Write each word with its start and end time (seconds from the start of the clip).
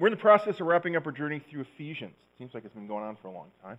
We're 0.00 0.06
in 0.06 0.14
the 0.14 0.16
process 0.16 0.58
of 0.60 0.66
wrapping 0.66 0.96
up 0.96 1.04
our 1.04 1.12
journey 1.12 1.42
through 1.50 1.66
Ephesians. 1.74 2.14
It 2.14 2.38
seems 2.38 2.54
like 2.54 2.64
it's 2.64 2.72
been 2.72 2.86
going 2.86 3.04
on 3.04 3.18
for 3.20 3.28
a 3.28 3.32
long 3.32 3.48
time. 3.62 3.76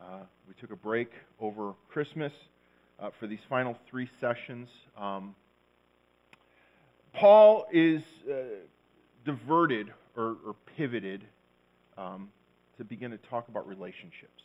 Uh, 0.00 0.20
we 0.46 0.54
took 0.60 0.70
a 0.70 0.76
break 0.76 1.10
over 1.40 1.74
Christmas 1.88 2.32
uh, 3.00 3.10
for 3.18 3.26
these 3.26 3.40
final 3.48 3.76
three 3.90 4.08
sessions. 4.20 4.68
Um, 4.96 5.34
Paul 7.12 7.66
is 7.72 8.00
uh, 8.30 8.34
diverted 9.24 9.92
or, 10.16 10.36
or 10.46 10.54
pivoted 10.76 11.24
um, 11.98 12.28
to 12.78 12.84
begin 12.84 13.10
to 13.10 13.18
talk 13.18 13.48
about 13.48 13.66
relationships. 13.66 14.44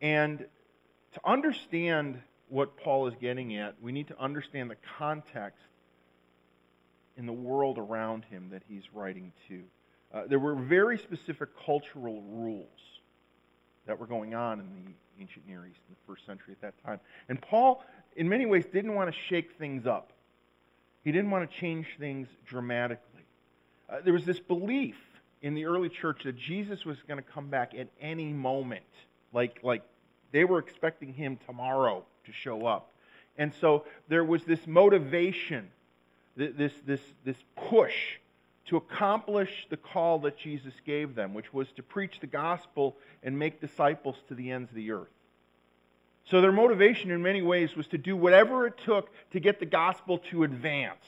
And 0.00 0.40
to 0.40 1.20
understand 1.24 2.18
what 2.48 2.76
Paul 2.78 3.06
is 3.06 3.14
getting 3.20 3.56
at, 3.58 3.76
we 3.80 3.92
need 3.92 4.08
to 4.08 4.20
understand 4.20 4.72
the 4.72 4.76
context 4.98 5.62
in 7.16 7.26
the 7.26 7.32
world 7.32 7.78
around 7.78 8.24
him 8.24 8.48
that 8.50 8.62
he's 8.68 8.82
writing 8.92 9.32
to. 9.46 9.62
Uh, 10.14 10.22
there 10.28 10.38
were 10.38 10.54
very 10.54 10.96
specific 10.96 11.48
cultural 11.66 12.22
rules 12.22 12.68
that 13.86 13.98
were 13.98 14.06
going 14.06 14.34
on 14.34 14.60
in 14.60 14.66
the 14.84 14.92
ancient 15.20 15.46
Near 15.46 15.66
East 15.66 15.80
in 15.88 15.94
the 15.94 16.12
first 16.12 16.24
century 16.24 16.52
at 16.52 16.60
that 16.60 16.84
time. 16.84 17.00
And 17.28 17.40
Paul, 17.42 17.84
in 18.14 18.28
many 18.28 18.46
ways, 18.46 18.64
didn't 18.72 18.94
want 18.94 19.12
to 19.12 19.20
shake 19.28 19.58
things 19.58 19.86
up. 19.86 20.12
He 21.02 21.10
didn't 21.10 21.30
want 21.30 21.50
to 21.50 21.56
change 21.56 21.86
things 21.98 22.28
dramatically. 22.46 23.22
Uh, 23.90 23.96
there 24.04 24.12
was 24.12 24.24
this 24.24 24.38
belief 24.38 24.96
in 25.42 25.54
the 25.54 25.66
early 25.66 25.88
church 25.88 26.22
that 26.24 26.38
Jesus 26.38 26.84
was 26.84 26.96
going 27.06 27.18
to 27.18 27.30
come 27.30 27.48
back 27.48 27.74
at 27.76 27.88
any 28.00 28.32
moment. 28.32 28.84
Like, 29.32 29.58
like 29.62 29.82
they 30.30 30.44
were 30.44 30.60
expecting 30.60 31.12
him 31.12 31.38
tomorrow 31.44 32.04
to 32.24 32.32
show 32.32 32.66
up. 32.66 32.92
And 33.36 33.52
so 33.60 33.84
there 34.08 34.24
was 34.24 34.44
this 34.44 34.64
motivation, 34.66 35.70
this, 36.36 36.72
this, 36.86 37.00
this 37.24 37.36
push 37.56 37.94
to 38.66 38.76
accomplish 38.76 39.66
the 39.70 39.76
call 39.76 40.18
that 40.20 40.38
Jesus 40.38 40.72
gave 40.86 41.14
them, 41.14 41.34
which 41.34 41.52
was 41.52 41.70
to 41.72 41.82
preach 41.82 42.20
the 42.20 42.26
gospel 42.26 42.96
and 43.22 43.38
make 43.38 43.60
disciples 43.60 44.16
to 44.28 44.34
the 44.34 44.50
ends 44.50 44.70
of 44.70 44.76
the 44.76 44.90
earth. 44.90 45.08
So 46.30 46.40
their 46.40 46.52
motivation 46.52 47.10
in 47.10 47.22
many 47.22 47.42
ways 47.42 47.76
was 47.76 47.86
to 47.88 47.98
do 47.98 48.16
whatever 48.16 48.66
it 48.66 48.78
took 48.84 49.10
to 49.32 49.40
get 49.40 49.60
the 49.60 49.66
gospel 49.66 50.18
to 50.30 50.44
advance. 50.44 51.04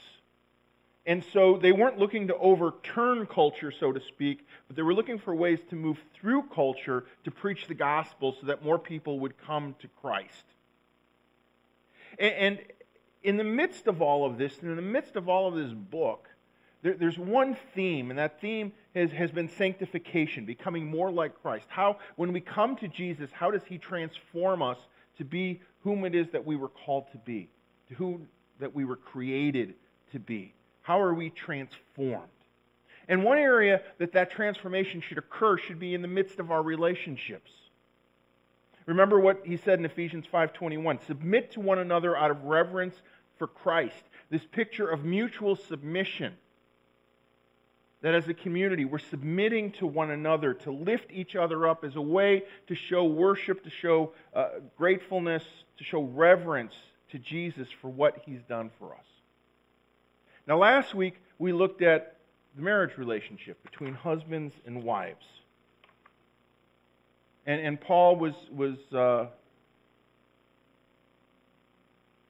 And 1.07 1.23
so 1.33 1.57
they 1.57 1.71
weren't 1.71 1.97
looking 1.97 2.27
to 2.27 2.35
overturn 2.35 3.25
culture, 3.25 3.71
so 3.71 3.91
to 3.91 4.01
speak, 4.01 4.45
but 4.67 4.75
they 4.75 4.81
were 4.83 4.93
looking 4.93 5.17
for 5.17 5.33
ways 5.33 5.59
to 5.69 5.75
move 5.75 5.97
through 6.19 6.43
culture 6.53 7.05
to 7.23 7.31
preach 7.31 7.65
the 7.67 7.73
gospel 7.73 8.35
so 8.39 8.47
that 8.47 8.63
more 8.63 8.77
people 8.77 9.19
would 9.21 9.37
come 9.37 9.73
to 9.79 9.87
Christ. 10.01 10.43
And 12.19 12.59
in 13.23 13.37
the 13.37 13.43
midst 13.43 13.87
of 13.87 14.01
all 14.01 14.25
of 14.25 14.37
this, 14.37 14.59
and 14.59 14.69
in 14.69 14.75
the 14.75 14.81
midst 14.81 15.15
of 15.15 15.29
all 15.29 15.47
of 15.47 15.55
this 15.55 15.71
book, 15.71 16.27
there's 16.93 17.17
one 17.17 17.57
theme, 17.73 18.09
and 18.09 18.19
that 18.19 18.39
theme 18.39 18.71
has, 18.95 19.11
has 19.11 19.31
been 19.31 19.49
sanctification, 19.49 20.45
becoming 20.45 20.85
more 20.85 21.11
like 21.11 21.41
Christ. 21.41 21.65
How, 21.69 21.97
when 22.15 22.33
we 22.33 22.41
come 22.41 22.75
to 22.77 22.87
Jesus, 22.87 23.29
how 23.31 23.51
does 23.51 23.63
He 23.67 23.77
transform 23.77 24.61
us 24.61 24.77
to 25.17 25.25
be 25.25 25.61
whom 25.83 26.05
it 26.05 26.15
is 26.15 26.27
that 26.31 26.45
we 26.45 26.55
were 26.55 26.69
called 26.69 27.11
to 27.11 27.17
be, 27.17 27.49
to 27.89 27.95
whom 27.95 28.27
that 28.59 28.73
we 28.73 28.85
were 28.85 28.95
created 28.95 29.75
to 30.11 30.19
be? 30.19 30.53
How 30.81 31.01
are 31.01 31.13
we 31.13 31.29
transformed? 31.29 32.29
And 33.07 33.23
one 33.23 33.37
area 33.37 33.81
that 33.99 34.13
that 34.13 34.31
transformation 34.31 35.01
should 35.01 35.17
occur 35.17 35.57
should 35.57 35.79
be 35.79 35.93
in 35.93 36.01
the 36.01 36.07
midst 36.07 36.39
of 36.39 36.51
our 36.51 36.61
relationships. 36.61 37.51
Remember 38.85 39.19
what 39.19 39.41
he 39.45 39.57
said 39.57 39.79
in 39.79 39.85
Ephesians 39.85 40.25
5:21, 40.31 40.99
submit 41.05 41.51
to 41.51 41.59
one 41.59 41.79
another 41.79 42.15
out 42.15 42.31
of 42.31 42.43
reverence 42.45 43.01
for 43.37 43.47
Christ. 43.47 44.03
This 44.29 44.45
picture 44.45 44.87
of 44.89 45.05
mutual 45.05 45.55
submission. 45.55 46.37
That 48.07 48.15
as 48.15 48.29
a 48.29 48.33
community, 48.33 48.85
we're 48.85 48.99
submitting 48.99 49.73
to 49.79 49.85
one 49.85 50.11
another 50.11 50.53
to 50.53 50.71
lift 50.71 51.11
each 51.11 51.35
other 51.35 51.67
up 51.67 51.83
as 51.83 51.97
a 51.97 52.01
way 52.01 52.43
to 52.67 52.73
show 52.73 53.03
worship, 53.03 53.65
to 53.65 53.69
show 53.69 54.13
uh, 54.33 54.47
gratefulness, 54.77 55.43
to 55.77 55.83
show 55.83 56.03
reverence 56.03 56.71
to 57.11 57.19
Jesus 57.19 57.67
for 57.81 57.89
what 57.89 58.21
he's 58.25 58.39
done 58.47 58.71
for 58.79 58.93
us. 58.93 59.03
Now, 60.47 60.57
last 60.57 60.95
week 60.95 61.15
we 61.37 61.51
looked 61.51 61.81
at 61.81 62.15
the 62.55 62.61
marriage 62.61 62.97
relationship 62.97 63.61
between 63.69 63.93
husbands 63.93 64.53
and 64.65 64.83
wives. 64.83 65.25
And, 67.45 67.59
and 67.59 67.81
Paul 67.81 68.15
was, 68.15 68.35
was, 68.55 68.77
uh, 68.93 69.25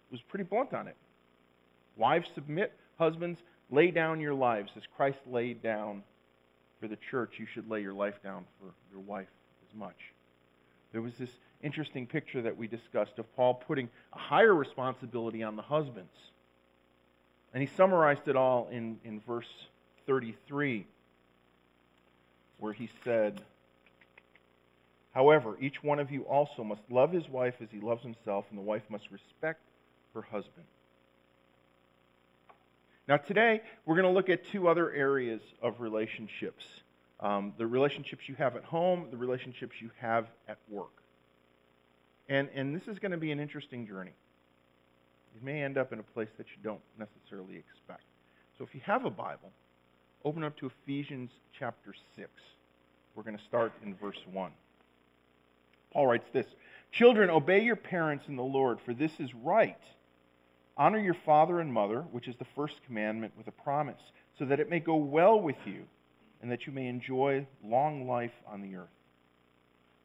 was 0.09 0.21
pretty 0.27 0.45
blunt 0.45 0.73
on 0.73 0.87
it. 0.87 0.95
Wives, 1.97 2.31
submit. 2.33 2.73
Husbands, 2.97 3.39
lay 3.69 3.91
down 3.91 4.19
your 4.19 4.33
lives 4.33 4.71
as 4.75 4.83
Christ 4.95 5.19
laid 5.29 5.61
down 5.61 6.03
for 6.79 6.87
the 6.87 6.97
church. 7.11 7.33
You 7.37 7.45
should 7.45 7.69
lay 7.69 7.81
your 7.81 7.93
life 7.93 8.21
down 8.23 8.45
for 8.59 8.73
your 8.91 9.01
wife 9.01 9.27
as 9.69 9.77
much. 9.77 9.97
There 10.91 11.01
was 11.01 11.13
this 11.15 11.29
interesting 11.61 12.07
picture 12.07 12.41
that 12.43 12.57
we 12.57 12.67
discussed 12.67 13.17
of 13.17 13.35
Paul 13.35 13.55
putting 13.55 13.89
a 14.13 14.17
higher 14.17 14.53
responsibility 14.53 15.43
on 15.43 15.55
the 15.55 15.61
husbands 15.61 16.11
and 17.53 17.67
he 17.67 17.75
summarized 17.75 18.27
it 18.27 18.35
all 18.35 18.67
in, 18.71 18.99
in 19.03 19.19
verse 19.21 19.47
33, 20.05 20.85
where 22.59 22.73
he 22.73 22.89
said, 23.03 23.41
However, 25.11 25.57
each 25.59 25.81
one 25.81 25.99
of 25.99 26.11
you 26.11 26.21
also 26.23 26.63
must 26.63 26.81
love 26.89 27.11
his 27.11 27.27
wife 27.27 27.55
as 27.61 27.69
he 27.71 27.79
loves 27.79 28.03
himself, 28.03 28.45
and 28.49 28.59
the 28.59 28.63
wife 28.63 28.83
must 28.89 29.09
respect 29.09 29.61
her 30.13 30.21
husband. 30.21 30.67
Now, 33.07 33.17
today, 33.17 33.61
we're 33.85 33.95
going 33.95 34.07
to 34.07 34.11
look 34.11 34.29
at 34.29 34.45
two 34.45 34.67
other 34.67 34.91
areas 34.91 35.41
of 35.61 35.79
relationships 35.79 36.65
um, 37.19 37.53
the 37.57 37.65
relationships 37.65 38.29
you 38.29 38.35
have 38.35 38.55
at 38.55 38.63
home, 38.63 39.07
the 39.09 39.17
relationships 39.17 39.73
you 39.81 39.89
have 39.99 40.27
at 40.47 40.59
work. 40.69 41.01
And, 42.29 42.47
and 42.53 42.75
this 42.75 42.87
is 42.87 42.99
going 42.99 43.11
to 43.11 43.17
be 43.17 43.31
an 43.31 43.39
interesting 43.39 43.87
journey 43.87 44.11
you 45.37 45.45
may 45.45 45.63
end 45.63 45.77
up 45.77 45.93
in 45.93 45.99
a 45.99 46.03
place 46.03 46.29
that 46.37 46.47
you 46.47 46.57
don't 46.63 46.81
necessarily 46.97 47.57
expect. 47.57 48.03
So 48.57 48.63
if 48.63 48.73
you 48.73 48.81
have 48.85 49.05
a 49.05 49.09
Bible, 49.09 49.51
open 50.25 50.43
up 50.43 50.57
to 50.57 50.65
Ephesians 50.65 51.29
chapter 51.57 51.93
6. 52.15 52.29
We're 53.15 53.23
going 53.23 53.37
to 53.37 53.43
start 53.43 53.71
in 53.83 53.95
verse 53.95 54.19
1. 54.31 54.51
Paul 55.91 56.07
writes 56.07 56.27
this 56.33 56.47
Children, 56.91 57.29
obey 57.29 57.61
your 57.61 57.75
parents 57.75 58.25
in 58.27 58.35
the 58.35 58.43
Lord, 58.43 58.79
for 58.81 58.93
this 58.93 59.11
is 59.19 59.33
right. 59.35 59.79
Honor 60.77 60.99
your 60.99 61.15
father 61.25 61.59
and 61.59 61.73
mother, 61.73 62.01
which 62.11 62.27
is 62.27 62.35
the 62.35 62.45
first 62.55 62.75
commandment 62.85 63.33
with 63.37 63.47
a 63.47 63.51
promise, 63.51 63.99
so 64.37 64.45
that 64.45 64.59
it 64.59 64.69
may 64.69 64.79
go 64.79 64.95
well 64.95 65.39
with 65.39 65.57
you 65.65 65.83
and 66.41 66.51
that 66.51 66.67
you 66.67 66.73
may 66.73 66.87
enjoy 66.87 67.47
long 67.63 68.07
life 68.07 68.33
on 68.47 68.61
the 68.61 68.75
earth. 68.75 68.89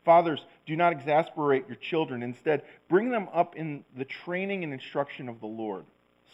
Fathers, 0.04 0.44
do 0.66 0.74
not 0.74 0.92
exasperate 0.92 1.68
your 1.68 1.76
children. 1.76 2.22
Instead, 2.22 2.62
bring 2.88 3.10
them 3.10 3.28
up 3.32 3.54
in 3.54 3.84
the 3.96 4.04
training 4.04 4.64
and 4.64 4.72
instruction 4.72 5.28
of 5.28 5.40
the 5.40 5.46
Lord. 5.46 5.84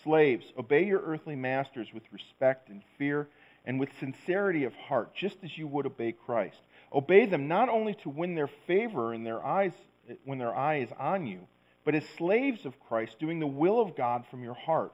Slaves, 0.03 0.47
obey 0.56 0.87
your 0.87 1.00
earthly 1.00 1.37
masters 1.37 1.88
with 1.93 2.05
respect 2.12 2.69
and 2.69 2.82
fear 2.97 3.28
and 3.66 3.78
with 3.78 3.91
sincerity 3.99 4.65
of 4.65 4.75
heart, 4.75 5.15
just 5.15 5.37
as 5.43 5.59
you 5.59 5.66
would 5.66 5.84
obey 5.84 6.12
Christ. 6.12 6.60
Obey 6.93 7.26
them 7.26 7.49
not 7.49 7.69
only 7.69 7.94
to 7.94 8.09
win 8.09 8.34
their 8.34 8.47
favor 8.47 9.12
in 9.12 9.25
their 9.25 9.44
eyes 9.44 9.72
when 10.25 10.38
their 10.38 10.55
eye 10.56 10.76
is 10.76 10.88
on 10.99 11.26
you, 11.26 11.47
but 11.88 11.94
as 11.94 12.04
slaves 12.19 12.66
of 12.66 12.78
Christ, 12.81 13.19
doing 13.19 13.38
the 13.38 13.47
will 13.47 13.81
of 13.81 13.97
God 13.97 14.26
from 14.31 14.43
your 14.43 14.53
heart. 14.53 14.93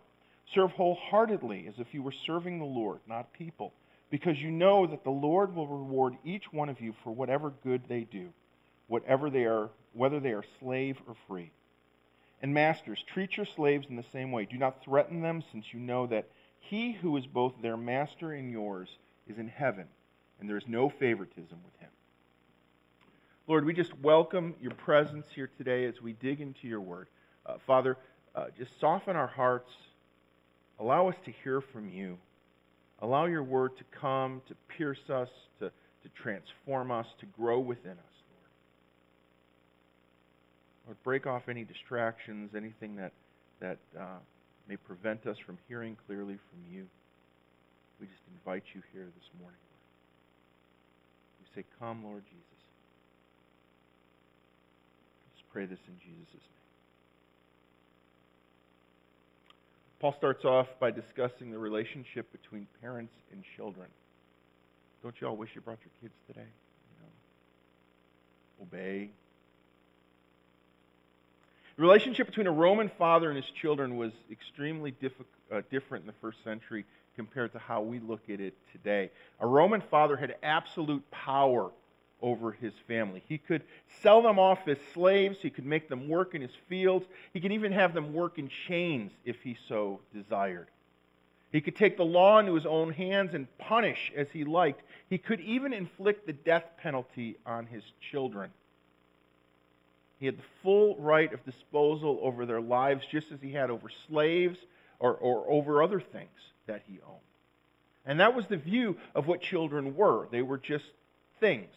Serve 0.54 0.70
wholeheartedly 0.70 1.66
as 1.66 1.80
if 1.80 1.92
you 1.92 2.00
were 2.04 2.14
serving 2.24 2.60
the 2.60 2.64
Lord, 2.64 3.00
not 3.08 3.32
people, 3.32 3.72
because 4.10 4.40
you 4.40 4.52
know 4.52 4.86
that 4.86 5.02
the 5.02 5.10
Lord 5.10 5.56
will 5.56 5.66
reward 5.66 6.14
each 6.24 6.52
one 6.52 6.68
of 6.68 6.80
you 6.80 6.94
for 7.02 7.10
whatever 7.10 7.52
good 7.64 7.82
they 7.88 8.02
do 8.02 8.32
whatever 8.86 9.28
they 9.28 9.44
are, 9.44 9.70
whether 9.92 10.20
they 10.20 10.30
are 10.30 10.44
slave 10.60 10.96
or 11.08 11.16
free. 11.26 11.50
And 12.40 12.54
masters, 12.54 13.02
treat 13.12 13.36
your 13.36 13.46
slaves 13.56 13.88
in 13.90 13.96
the 13.96 14.04
same 14.12 14.30
way. 14.30 14.44
Do 14.44 14.56
not 14.56 14.84
threaten 14.84 15.20
them, 15.20 15.42
since 15.50 15.64
you 15.72 15.80
know 15.80 16.06
that 16.06 16.28
he 16.60 16.92
who 16.92 17.16
is 17.16 17.26
both 17.26 17.54
their 17.60 17.76
master 17.76 18.34
and 18.34 18.52
yours 18.52 18.88
is 19.26 19.38
in 19.38 19.48
heaven, 19.48 19.86
and 20.38 20.48
there 20.48 20.58
is 20.58 20.68
no 20.68 20.90
favoritism 20.90 21.58
with 21.64 21.80
him. 21.80 21.90
Lord, 23.46 23.66
we 23.66 23.74
just 23.74 23.92
welcome 23.98 24.54
your 24.58 24.72
presence 24.72 25.26
here 25.34 25.50
today 25.58 25.84
as 25.84 26.00
we 26.00 26.14
dig 26.14 26.40
into 26.40 26.66
your 26.66 26.80
word. 26.80 27.08
Uh, 27.44 27.56
Father, 27.66 27.98
uh, 28.34 28.46
just 28.56 28.80
soften 28.80 29.16
our 29.16 29.26
hearts. 29.26 29.70
Allow 30.80 31.08
us 31.08 31.16
to 31.26 31.32
hear 31.44 31.60
from 31.60 31.90
you. 31.90 32.16
Allow 33.02 33.26
your 33.26 33.42
word 33.42 33.76
to 33.76 33.84
come, 34.00 34.40
to 34.48 34.54
pierce 34.78 35.10
us, 35.10 35.28
to, 35.58 35.66
to 35.68 36.08
transform 36.14 36.90
us, 36.90 37.06
to 37.20 37.26
grow 37.38 37.60
within 37.60 37.92
us. 37.92 38.14
Lord, 40.86 40.96
break 41.02 41.26
off 41.26 41.48
any 41.50 41.64
distractions, 41.64 42.54
anything 42.54 42.96
that, 42.96 43.12
that 43.60 43.78
uh, 43.98 44.20
may 44.68 44.76
prevent 44.76 45.26
us 45.26 45.36
from 45.36 45.58
hearing 45.68 45.98
clearly 46.06 46.38
from 46.50 46.74
you. 46.74 46.86
We 48.00 48.06
just 48.06 48.22
invite 48.38 48.64
you 48.74 48.82
here 48.94 49.04
this 49.04 49.28
morning, 49.38 49.60
Lord. 49.70 49.82
We 51.40 51.62
say, 51.62 51.66
Come, 51.78 52.04
Lord 52.04 52.22
Jesus. 52.24 52.44
Pray 55.54 55.66
this 55.66 55.78
in 55.86 55.94
Jesus' 56.00 56.32
name. 56.32 56.40
Paul 60.00 60.12
starts 60.18 60.44
off 60.44 60.66
by 60.80 60.90
discussing 60.90 61.52
the 61.52 61.58
relationship 61.58 62.30
between 62.32 62.66
parents 62.80 63.14
and 63.30 63.44
children. 63.56 63.86
Don't 65.04 65.14
you 65.20 65.28
all 65.28 65.36
wish 65.36 65.50
you 65.54 65.60
brought 65.60 65.78
your 65.84 65.92
kids 66.02 66.14
today? 66.26 66.48
You 66.48 67.06
know, 67.06 67.12
obey. 68.64 69.10
The 71.76 71.82
relationship 71.82 72.26
between 72.26 72.48
a 72.48 72.52
Roman 72.52 72.88
father 72.88 73.30
and 73.30 73.36
his 73.36 73.48
children 73.52 73.96
was 73.96 74.10
extremely 74.32 74.92
uh, 75.52 75.62
different 75.70 76.02
in 76.02 76.08
the 76.08 76.18
first 76.20 76.42
century 76.42 76.84
compared 77.14 77.52
to 77.52 77.60
how 77.60 77.80
we 77.80 78.00
look 78.00 78.28
at 78.28 78.40
it 78.40 78.54
today. 78.72 79.08
A 79.38 79.46
Roman 79.46 79.82
father 79.82 80.16
had 80.16 80.34
absolute 80.42 81.08
power 81.12 81.70
over 82.22 82.52
his 82.52 82.72
family. 82.88 83.22
He 83.28 83.38
could 83.38 83.62
sell 84.02 84.22
them 84.22 84.38
off 84.38 84.66
as 84.66 84.78
slaves, 84.92 85.38
he 85.40 85.50
could 85.50 85.66
make 85.66 85.88
them 85.88 86.08
work 86.08 86.34
in 86.34 86.42
his 86.42 86.54
fields, 86.68 87.06
he 87.32 87.40
could 87.40 87.52
even 87.52 87.72
have 87.72 87.94
them 87.94 88.12
work 88.12 88.38
in 88.38 88.48
chains 88.66 89.12
if 89.24 89.36
he 89.42 89.56
so 89.68 90.00
desired. 90.14 90.68
He 91.52 91.60
could 91.60 91.76
take 91.76 91.96
the 91.96 92.04
law 92.04 92.40
into 92.40 92.54
his 92.54 92.66
own 92.66 92.92
hands 92.92 93.32
and 93.32 93.46
punish 93.58 94.12
as 94.16 94.26
he 94.32 94.42
liked. 94.42 94.82
He 95.08 95.18
could 95.18 95.40
even 95.40 95.72
inflict 95.72 96.26
the 96.26 96.32
death 96.32 96.64
penalty 96.78 97.36
on 97.46 97.66
his 97.66 97.84
children. 98.10 98.50
He 100.18 100.26
had 100.26 100.38
the 100.38 100.44
full 100.62 100.96
right 100.96 101.32
of 101.32 101.44
disposal 101.44 102.18
over 102.22 102.44
their 102.46 102.60
lives, 102.60 103.04
just 103.08 103.30
as 103.30 103.38
he 103.40 103.52
had 103.52 103.70
over 103.70 103.88
slaves 104.08 104.58
or, 104.98 105.14
or 105.14 105.48
over 105.48 105.82
other 105.82 106.00
things 106.00 106.30
that 106.66 106.82
he 106.88 106.98
owned. 107.06 107.20
And 108.06 108.20
that 108.20 108.34
was 108.34 108.46
the 108.46 108.56
view 108.56 108.96
of 109.14 109.26
what 109.26 109.40
children 109.40 109.94
were. 109.94 110.26
They 110.30 110.42
were 110.42 110.58
just 110.58 110.84
things 111.38 111.74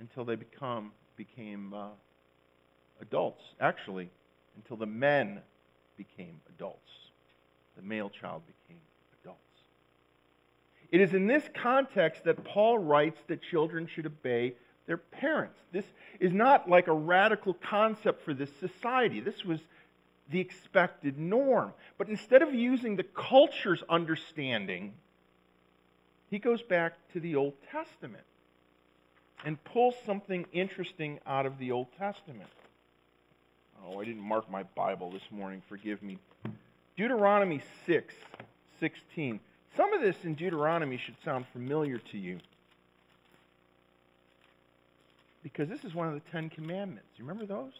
until 0.00 0.24
they 0.24 0.36
become 0.36 0.92
became 1.16 1.74
uh, 1.74 1.88
adults. 3.00 3.42
Actually, 3.60 4.10
until 4.56 4.76
the 4.76 4.86
men 4.86 5.40
became 5.96 6.40
adults. 6.48 6.90
The 7.76 7.82
male 7.82 8.10
child 8.10 8.42
became 8.46 8.80
adults. 9.22 9.38
It 10.90 11.00
is 11.00 11.14
in 11.14 11.26
this 11.26 11.44
context 11.54 12.24
that 12.24 12.44
Paul 12.44 12.78
writes 12.78 13.18
that 13.28 13.42
children 13.42 13.88
should 13.92 14.06
obey 14.06 14.54
their 14.86 14.96
parents. 14.96 15.58
This 15.72 15.84
is 16.18 16.32
not 16.32 16.68
like 16.68 16.88
a 16.88 16.92
radical 16.92 17.54
concept 17.54 18.24
for 18.24 18.32
this 18.32 18.50
society. 18.58 19.20
This 19.20 19.44
was 19.44 19.60
the 20.30 20.40
expected 20.40 21.18
norm. 21.18 21.72
But 21.98 22.08
instead 22.08 22.42
of 22.42 22.54
using 22.54 22.96
the 22.96 23.02
culture's 23.02 23.82
understanding, 23.88 24.94
he 26.30 26.38
goes 26.38 26.62
back 26.62 26.94
to 27.12 27.20
the 27.20 27.36
Old 27.36 27.54
Testament 27.70 28.24
and 29.44 29.62
pull 29.64 29.94
something 30.04 30.46
interesting 30.52 31.18
out 31.26 31.46
of 31.46 31.58
the 31.58 31.72
Old 31.72 31.88
Testament. 31.98 32.50
Oh, 33.86 34.00
I 34.00 34.04
didn't 34.04 34.22
mark 34.22 34.50
my 34.50 34.64
Bible 34.74 35.10
this 35.10 35.22
morning. 35.30 35.62
Forgive 35.68 36.02
me. 36.02 36.18
Deuteronomy 36.96 37.62
6, 37.86 38.14
16. 38.80 39.40
Some 39.76 39.92
of 39.92 40.00
this 40.00 40.16
in 40.24 40.34
Deuteronomy 40.34 40.96
should 40.96 41.16
sound 41.24 41.46
familiar 41.52 41.98
to 42.10 42.18
you. 42.18 42.40
Because 45.42 45.68
this 45.68 45.84
is 45.84 45.94
one 45.94 46.08
of 46.08 46.14
the 46.14 46.22
Ten 46.32 46.50
Commandments. 46.50 47.08
You 47.16 47.24
remember 47.24 47.46
those? 47.46 47.72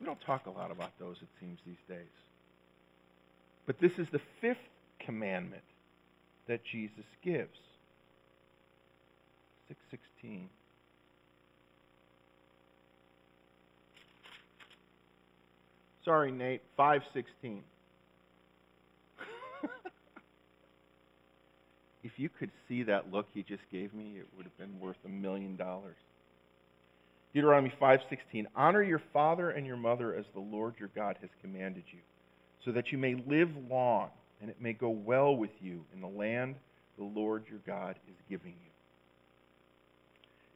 We 0.00 0.06
don't 0.06 0.20
talk 0.20 0.46
a 0.46 0.50
lot 0.50 0.70
about 0.70 0.90
those, 0.98 1.16
it 1.22 1.28
seems, 1.38 1.58
these 1.64 1.76
days. 1.88 2.10
But 3.66 3.78
this 3.78 3.98
is 3.98 4.08
the 4.08 4.20
fifth 4.40 4.58
commandment 4.98 5.62
that 6.48 6.64
Jesus 6.64 7.04
gives. 7.22 7.58
616. 9.70 10.48
Sorry, 16.04 16.32
Nate, 16.32 16.62
516. 16.76 17.62
if 22.02 22.12
you 22.16 22.28
could 22.28 22.50
see 22.68 22.82
that 22.84 23.12
look 23.12 23.26
he 23.32 23.42
just 23.42 23.62
gave 23.70 23.94
me, 23.94 24.16
it 24.18 24.26
would 24.36 24.44
have 24.44 24.58
been 24.58 24.80
worth 24.80 24.96
a 25.04 25.08
million 25.08 25.56
dollars. 25.56 25.96
Deuteronomy 27.32 27.72
5:16 27.80 28.46
Honor 28.56 28.82
your 28.82 29.02
father 29.12 29.50
and 29.50 29.64
your 29.66 29.76
mother 29.76 30.14
as 30.14 30.24
the 30.34 30.40
Lord 30.40 30.74
your 30.80 30.90
God 30.96 31.16
has 31.20 31.30
commanded 31.42 31.84
you, 31.92 32.00
so 32.64 32.72
that 32.72 32.90
you 32.90 32.98
may 32.98 33.14
live 33.14 33.50
long 33.68 34.10
and 34.40 34.50
it 34.50 34.60
may 34.60 34.72
go 34.72 34.88
well 34.88 35.36
with 35.36 35.50
you 35.60 35.84
in 35.94 36.00
the 36.00 36.08
land 36.08 36.56
the 36.98 37.04
Lord 37.04 37.44
your 37.48 37.60
God 37.66 37.96
is 38.08 38.16
giving 38.28 38.52
you. 38.52 38.69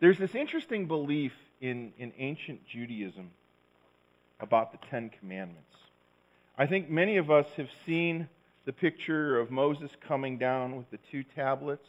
There's 0.05 0.19
this 0.19 0.35
interesting 0.35 0.85
belief 0.85 1.33
in, 1.63 1.95
in 1.97 2.13
ancient 2.19 2.67
Judaism 2.67 3.31
about 4.39 4.71
the 4.73 4.79
Ten 4.91 5.11
Commandments. 5.19 5.75
I 6.59 6.67
think 6.67 6.91
many 6.91 7.17
of 7.17 7.31
us 7.31 7.47
have 7.57 7.71
seen 7.87 8.29
the 8.67 8.75
picture 8.75 9.41
of 9.41 9.51
Moses 9.51 9.91
coming 10.07 10.37
down 10.37 10.77
with 10.77 10.91
the 10.91 10.99
two 11.11 11.25
tablets. 11.35 11.89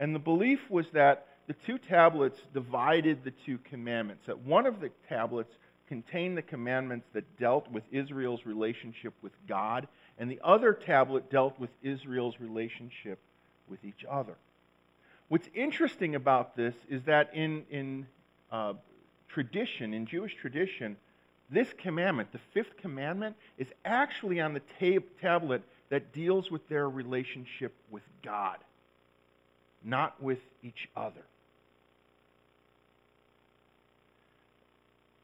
And 0.00 0.14
the 0.14 0.18
belief 0.18 0.58
was 0.70 0.86
that 0.94 1.26
the 1.48 1.54
two 1.66 1.76
tablets 1.76 2.40
divided 2.54 3.22
the 3.24 3.34
two 3.44 3.58
commandments. 3.58 4.22
That 4.26 4.38
one 4.38 4.64
of 4.64 4.80
the 4.80 4.90
tablets 5.10 5.52
contained 5.86 6.38
the 6.38 6.40
commandments 6.40 7.08
that 7.12 7.38
dealt 7.38 7.70
with 7.70 7.84
Israel's 7.92 8.46
relationship 8.46 9.12
with 9.20 9.32
God, 9.46 9.86
and 10.18 10.30
the 10.30 10.40
other 10.42 10.72
tablet 10.72 11.30
dealt 11.30 11.60
with 11.60 11.68
Israel's 11.82 12.40
relationship 12.40 13.18
with 13.68 13.84
each 13.84 14.06
other. 14.10 14.36
What's 15.28 15.48
interesting 15.54 16.14
about 16.14 16.56
this 16.56 16.74
is 16.88 17.02
that 17.04 17.34
in, 17.34 17.64
in 17.70 18.06
uh, 18.50 18.74
tradition, 19.28 19.92
in 19.92 20.06
Jewish 20.06 20.34
tradition, 20.34 20.96
this 21.50 21.68
commandment, 21.78 22.32
the 22.32 22.40
fifth 22.54 22.76
commandment, 22.78 23.36
is 23.58 23.68
actually 23.84 24.40
on 24.40 24.54
the 24.54 24.62
tab- 24.78 25.04
tablet 25.20 25.62
that 25.90 26.12
deals 26.12 26.50
with 26.50 26.66
their 26.68 26.88
relationship 26.88 27.74
with 27.90 28.02
God, 28.22 28.56
not 29.84 30.22
with 30.22 30.40
each 30.62 30.88
other. 30.96 31.24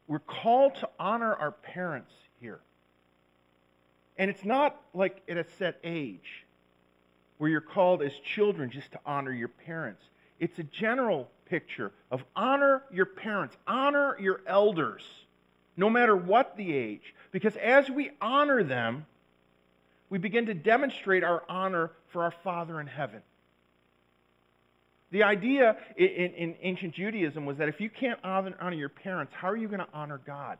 We're 0.07 0.19
called 0.19 0.75
to 0.75 0.89
honor 0.99 1.33
our 1.33 1.51
parents 1.51 2.11
here. 2.39 2.59
And 4.17 4.29
it's 4.29 4.45
not 4.45 4.79
like 4.93 5.21
at 5.27 5.37
a 5.37 5.45
set 5.57 5.79
age 5.83 6.44
where 7.45 7.51
you're 7.51 7.61
called 7.61 8.01
as 8.01 8.11
children 8.33 8.71
just 8.71 8.91
to 8.91 8.99
honor 9.05 9.31
your 9.31 9.49
parents. 9.49 10.01
It's 10.39 10.57
a 10.57 10.63
general 10.63 11.29
picture 11.47 11.91
of 12.09 12.23
honor 12.35 12.81
your 12.91 13.05
parents, 13.05 13.55
honor 13.67 14.17
your 14.19 14.41
elders, 14.47 15.03
no 15.77 15.87
matter 15.87 16.15
what 16.15 16.57
the 16.57 16.73
age. 16.73 17.13
Because 17.31 17.55
as 17.57 17.87
we 17.87 18.09
honor 18.19 18.63
them, 18.63 19.05
we 20.09 20.17
begin 20.17 20.47
to 20.47 20.55
demonstrate 20.55 21.23
our 21.23 21.43
honor 21.47 21.91
for 22.07 22.23
our 22.23 22.33
Father 22.43 22.81
in 22.81 22.87
heaven. 22.87 23.21
The 25.11 25.21
idea 25.21 25.77
in, 25.97 26.07
in, 26.07 26.55
ancient 26.63 26.95
Judaism 26.95 27.45
was 27.45 27.57
that 27.57 27.69
if 27.69 27.79
you 27.79 27.91
can't 27.91 28.19
honor, 28.23 28.55
honor 28.59 28.75
your 28.75 28.89
parents, 28.89 29.33
how 29.35 29.49
are 29.49 29.55
you 29.55 29.67
going 29.67 29.81
to 29.81 29.87
honor 29.93 30.19
God 30.25 30.57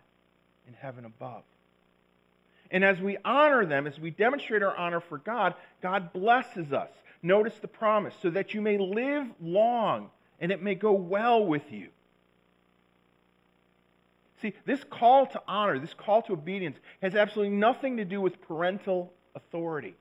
in 0.67 0.75
heaven 0.75 1.05
above? 1.05 1.41
And 2.71 2.83
as 2.83 2.99
we 2.99 3.17
honor 3.23 3.65
them, 3.65 3.87
as 3.87 3.99
we 3.99 4.11
demonstrate 4.11 4.63
our 4.63 4.75
honor 4.75 4.99
for 4.99 5.17
God, 5.17 5.53
God 5.81 6.11
blesses 6.13 6.73
us. 6.73 6.89
Notice 7.21 7.55
the 7.59 7.67
promise 7.67 8.13
so 8.21 8.29
that 8.29 8.53
you 8.53 8.61
may 8.61 8.77
live 8.77 9.27
long 9.41 10.09
and 10.39 10.51
it 10.51 10.61
may 10.61 10.75
go 10.75 10.93
well 10.93 11.45
with 11.45 11.71
you. 11.71 11.89
See, 14.41 14.53
this 14.65 14.83
call 14.83 15.25
to 15.27 15.41
honor, 15.47 15.79
this 15.79 15.93
call 15.93 16.21
to 16.23 16.33
obedience, 16.33 16.77
has 17.01 17.15
absolutely 17.15 17.55
nothing 17.55 17.97
to 17.97 18.05
do 18.05 18.19
with 18.19 18.41
parental 18.41 19.13
authority, 19.33 19.95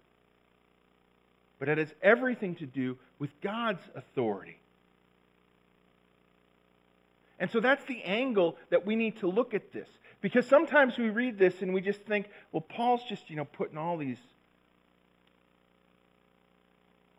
but 1.58 1.68
it 1.68 1.78
has 1.78 1.94
everything 2.02 2.56
to 2.56 2.66
do 2.66 2.98
with 3.18 3.30
God's 3.40 3.82
authority. 3.94 4.58
And 7.38 7.50
so 7.50 7.60
that's 7.60 7.84
the 7.84 8.02
angle 8.04 8.56
that 8.70 8.86
we 8.86 8.96
need 8.96 9.18
to 9.18 9.26
look 9.28 9.54
at 9.54 9.72
this. 9.72 9.88
Because 10.20 10.46
sometimes 10.46 10.96
we 10.96 11.10
read 11.10 11.38
this 11.38 11.60
and 11.60 11.74
we 11.74 11.80
just 11.80 12.00
think, 12.02 12.28
well, 12.52 12.62
Paul's 12.62 13.02
just, 13.08 13.28
you 13.28 13.36
know, 13.36 13.44
putting 13.44 13.76
all 13.76 13.96
these 13.96 14.18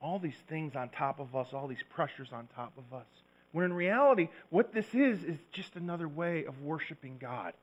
all 0.02 0.20
these 0.20 0.38
things 0.48 0.76
on 0.76 0.90
top 0.90 1.20
of 1.20 1.36
us, 1.36 1.48
all 1.52 1.68
these 1.68 1.84
pressures 1.90 2.28
on 2.32 2.48
top 2.56 2.72
of 2.78 2.96
us. 2.96 3.08
When 3.52 3.66
in 3.66 3.74
reality, 3.74 4.30
what 4.52 4.72
this 4.72 4.94
is 4.94 5.24
is 5.24 5.38
just 5.52 5.76
another 5.76 6.08
way 6.08 6.46
of 6.46 6.62
worshiping 6.62 7.18
God, 7.20 7.54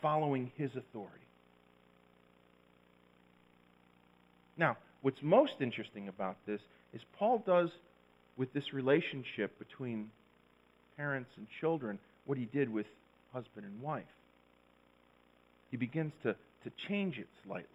following 0.00 0.52
his 0.56 0.76
authority. 0.76 1.26
Now, 4.56 4.76
what's 5.02 5.20
most 5.20 5.54
interesting 5.60 6.06
about 6.06 6.36
this 6.46 6.60
is 6.94 7.00
Paul 7.18 7.42
does 7.44 7.70
with 8.36 8.52
this 8.52 8.72
relationship 8.72 9.58
between 9.58 10.10
parents 10.96 11.30
and 11.36 11.46
children 11.60 11.98
what 12.24 12.38
he 12.38 12.44
did 12.44 12.72
with 12.72 12.86
husband 13.32 13.66
and 13.66 13.80
wife. 13.82 14.04
He 15.70 15.76
begins 15.76 16.12
to, 16.22 16.34
to 16.64 16.70
change 16.88 17.18
it 17.18 17.28
slightly. 17.44 17.68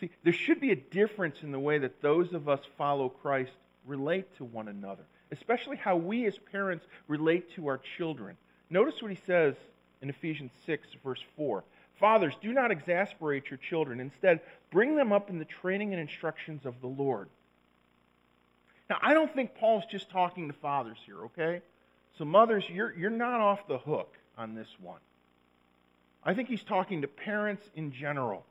See, 0.00 0.10
there 0.24 0.32
should 0.32 0.60
be 0.60 0.72
a 0.72 0.76
difference 0.76 1.36
in 1.42 1.52
the 1.52 1.58
way 1.58 1.78
that 1.78 2.02
those 2.02 2.32
of 2.32 2.48
us 2.48 2.60
follow 2.76 3.08
Christ 3.08 3.52
relate 3.86 4.26
to 4.38 4.44
one 4.44 4.68
another, 4.68 5.04
especially 5.30 5.76
how 5.76 5.96
we 5.96 6.26
as 6.26 6.36
parents 6.52 6.84
relate 7.08 7.54
to 7.54 7.68
our 7.68 7.80
children. 7.96 8.36
Notice 8.70 9.00
what 9.00 9.10
he 9.10 9.20
says 9.26 9.54
in 10.02 10.10
Ephesians 10.10 10.50
6, 10.66 10.86
verse 11.04 11.22
4. 11.36 11.62
Fathers, 12.00 12.34
do 12.42 12.52
not 12.52 12.70
exasperate 12.72 13.50
your 13.50 13.58
children. 13.58 14.00
Instead, 14.00 14.40
bring 14.72 14.96
them 14.96 15.12
up 15.12 15.30
in 15.30 15.38
the 15.38 15.44
training 15.44 15.92
and 15.92 16.00
instructions 16.00 16.66
of 16.66 16.74
the 16.80 16.88
Lord. 16.88 17.28
Now, 18.90 18.98
I 19.02 19.14
don't 19.14 19.32
think 19.32 19.54
Paul's 19.54 19.84
just 19.90 20.10
talking 20.10 20.48
to 20.48 20.54
fathers 20.54 20.98
here, 21.06 21.24
okay? 21.24 21.62
So, 22.18 22.24
mothers, 22.24 22.64
you're, 22.68 22.94
you're 22.94 23.10
not 23.10 23.40
off 23.40 23.66
the 23.66 23.78
hook 23.78 24.14
on 24.36 24.54
this 24.54 24.68
one. 24.80 25.00
I 26.24 26.34
think 26.34 26.48
he's 26.48 26.62
talking 26.62 27.02
to 27.02 27.08
parents 27.08 27.68
in 27.74 27.92
general. 27.92 28.44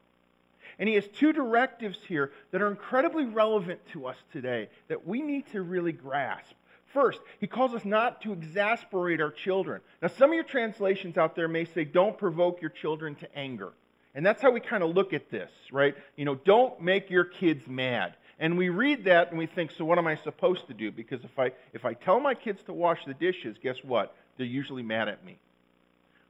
And 0.79 0.89
he 0.89 0.95
has 0.95 1.07
two 1.07 1.33
directives 1.33 1.97
here 2.07 2.31
that 2.51 2.61
are 2.61 2.69
incredibly 2.69 3.25
relevant 3.25 3.79
to 3.93 4.07
us 4.07 4.17
today 4.31 4.69
that 4.87 5.07
we 5.07 5.21
need 5.21 5.45
to 5.51 5.61
really 5.61 5.91
grasp. 5.91 6.53
First, 6.93 7.19
he 7.39 7.47
calls 7.47 7.73
us 7.73 7.85
not 7.85 8.21
to 8.21 8.33
exasperate 8.33 9.19
our 9.19 9.31
children. 9.31 9.81
Now, 10.01 10.09
some 10.09 10.29
of 10.29 10.35
your 10.35 10.43
translations 10.43 11.17
out 11.17 11.35
there 11.35 11.47
may 11.47 11.65
say, 11.65 11.85
don't 11.85 12.17
provoke 12.17 12.61
your 12.61 12.69
children 12.69 13.15
to 13.15 13.37
anger. 13.37 13.71
And 14.15 14.23
that's 14.23 14.41
how 14.41 14.51
we 14.51 14.59
kind 14.59 14.83
of 14.83 14.95
look 14.95 15.11
at 15.11 15.31
this, 15.31 15.49
right? 15.71 15.95
You 16.15 16.25
know, 16.25 16.35
don't 16.35 16.79
make 16.81 17.09
your 17.09 17.23
kids 17.25 17.67
mad. 17.67 18.13
And 18.39 18.57
we 18.57 18.69
read 18.69 19.05
that 19.05 19.29
and 19.29 19.37
we 19.37 19.45
think, 19.45 19.71
so 19.71 19.85
what 19.85 19.97
am 19.97 20.07
I 20.07 20.15
supposed 20.17 20.67
to 20.67 20.73
do? 20.73 20.91
Because 20.91 21.23
if 21.23 21.37
I, 21.37 21.51
if 21.73 21.85
I 21.85 21.93
tell 21.93 22.19
my 22.19 22.33
kids 22.33 22.61
to 22.63 22.73
wash 22.73 22.99
the 23.05 23.13
dishes, 23.13 23.57
guess 23.61 23.77
what? 23.83 24.15
They're 24.37 24.45
usually 24.45 24.83
mad 24.83 25.07
at 25.07 25.23
me. 25.23 25.37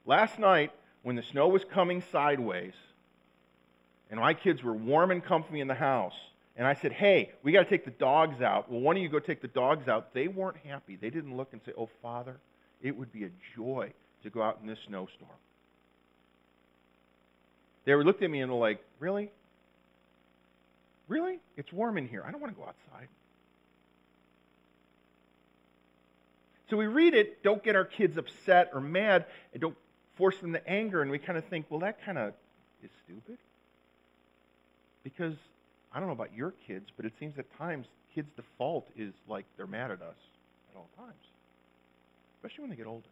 Last 0.06 0.38
night, 0.38 0.70
when 1.02 1.16
the 1.16 1.22
snow 1.22 1.48
was 1.48 1.64
coming 1.64 2.02
sideways, 2.12 2.74
and 4.10 4.20
my 4.20 4.34
kids 4.34 4.62
were 4.62 4.74
warm 4.74 5.10
and 5.10 5.24
comfy 5.24 5.60
in 5.60 5.68
the 5.68 5.74
house, 5.74 6.14
and 6.56 6.66
I 6.66 6.74
said, 6.74 6.92
hey, 6.92 7.32
we 7.42 7.52
got 7.52 7.64
to 7.64 7.68
take 7.68 7.84
the 7.84 7.90
dogs 7.90 8.40
out. 8.40 8.70
Well, 8.70 8.80
one 8.80 8.96
of 8.96 9.02
you 9.02 9.08
go 9.08 9.18
take 9.18 9.42
the 9.42 9.48
dogs 9.48 9.88
out. 9.88 10.14
They 10.14 10.28
weren't 10.28 10.58
happy. 10.58 10.96
They 10.96 11.10
didn't 11.10 11.36
look 11.36 11.48
and 11.52 11.60
say, 11.66 11.72
oh, 11.76 11.88
Father, 12.00 12.36
it 12.80 12.96
would 12.96 13.12
be 13.12 13.24
a 13.24 13.30
joy 13.56 13.92
to 14.22 14.30
go 14.30 14.40
out 14.40 14.58
in 14.62 14.68
this 14.68 14.78
snowstorm. 14.86 15.30
They 17.84 17.94
looked 17.94 18.22
at 18.22 18.30
me 18.30 18.40
and 18.40 18.52
were 18.52 18.58
like, 18.58 18.84
really? 19.00 19.30
Really? 21.08 21.38
It's 21.56 21.72
warm 21.72 21.98
in 21.98 22.08
here. 22.08 22.24
I 22.26 22.30
don't 22.30 22.40
want 22.40 22.54
to 22.54 22.60
go 22.60 22.66
outside. 22.66 23.08
So 26.70 26.76
we 26.78 26.86
read 26.86 27.14
it, 27.14 27.42
don't 27.42 27.62
get 27.62 27.76
our 27.76 27.84
kids 27.84 28.16
upset 28.16 28.70
or 28.72 28.80
mad, 28.80 29.26
and 29.52 29.60
don't 29.60 29.76
force 30.16 30.38
them 30.38 30.54
to 30.54 30.68
anger, 30.68 31.02
and 31.02 31.10
we 31.10 31.18
kind 31.18 31.36
of 31.36 31.44
think, 31.44 31.66
well, 31.68 31.80
that 31.80 32.02
kind 32.04 32.16
of 32.16 32.32
is 32.82 32.90
stupid. 33.04 33.38
Because 35.02 35.34
I 35.92 35.98
don't 35.98 36.08
know 36.08 36.14
about 36.14 36.34
your 36.34 36.54
kids, 36.66 36.88
but 36.96 37.04
it 37.04 37.12
seems 37.20 37.38
at 37.38 37.44
times 37.58 37.86
kids' 38.14 38.30
default 38.34 38.88
is 38.96 39.12
like 39.28 39.44
they're 39.56 39.66
mad 39.66 39.90
at 39.90 40.00
us 40.00 40.16
at 40.70 40.76
all 40.76 40.88
times, 40.96 41.12
especially 42.38 42.62
when 42.62 42.70
they 42.70 42.76
get 42.76 42.86
older. 42.86 43.06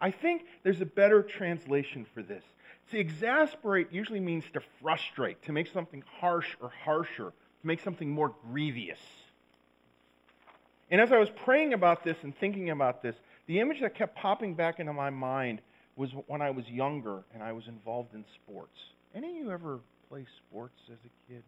I 0.00 0.10
think 0.10 0.42
there's 0.62 0.80
a 0.80 0.86
better 0.86 1.22
translation 1.22 2.06
for 2.14 2.22
this. 2.22 2.42
See, 2.90 2.98
exasperate 2.98 3.92
usually 3.92 4.20
means 4.20 4.44
to 4.54 4.60
frustrate, 4.80 5.42
to 5.44 5.52
make 5.52 5.68
something 5.68 6.02
harsh 6.20 6.56
or 6.60 6.70
harsher, 6.84 7.32
to 7.60 7.66
make 7.66 7.80
something 7.80 8.10
more 8.10 8.34
grievous. 8.50 8.98
And 10.90 11.00
as 11.00 11.12
I 11.12 11.18
was 11.18 11.28
praying 11.44 11.72
about 11.72 12.02
this 12.02 12.16
and 12.22 12.36
thinking 12.36 12.70
about 12.70 13.02
this, 13.02 13.14
the 13.46 13.60
image 13.60 13.80
that 13.80 13.94
kept 13.94 14.16
popping 14.16 14.54
back 14.54 14.80
into 14.80 14.92
my 14.92 15.10
mind 15.10 15.60
was 15.96 16.10
when 16.26 16.42
I 16.42 16.50
was 16.50 16.68
younger 16.68 17.22
and 17.34 17.42
I 17.42 17.52
was 17.52 17.68
involved 17.68 18.14
in 18.14 18.24
sports. 18.42 18.76
Any 19.14 19.30
of 19.30 19.36
you 19.36 19.50
ever 19.50 19.80
play 20.08 20.24
sports 20.48 20.80
as 20.88 20.98
a 21.04 21.32
kid? 21.32 21.42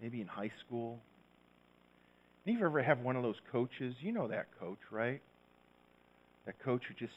Maybe 0.00 0.20
in 0.20 0.26
high 0.26 0.50
school? 0.60 1.00
Any 2.46 2.54
of 2.54 2.60
you 2.60 2.66
ever 2.66 2.82
have 2.82 3.00
one 3.00 3.16
of 3.16 3.22
those 3.22 3.40
coaches? 3.50 3.94
You 4.00 4.12
know 4.12 4.28
that 4.28 4.46
coach, 4.60 4.78
right? 4.90 5.20
That 6.46 6.58
coach 6.62 6.82
who 6.86 6.94
just 6.94 7.14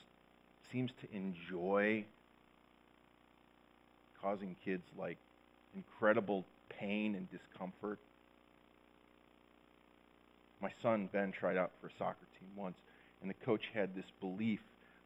seems 0.71 0.91
to 1.01 1.15
enjoy 1.15 2.03
causing 4.21 4.55
kids 4.65 4.83
like 4.97 5.17
incredible 5.75 6.43
pain 6.79 7.15
and 7.15 7.27
discomfort. 7.31 7.99
My 10.61 10.71
son 10.81 11.09
Ben 11.13 11.31
tried 11.31 11.57
out 11.57 11.71
for 11.79 11.87
a 11.87 11.91
soccer 11.99 12.25
team 12.39 12.49
once, 12.55 12.75
and 13.21 13.29
the 13.29 13.45
coach 13.45 13.61
had 13.73 13.95
this 13.95 14.05
belief 14.19 14.59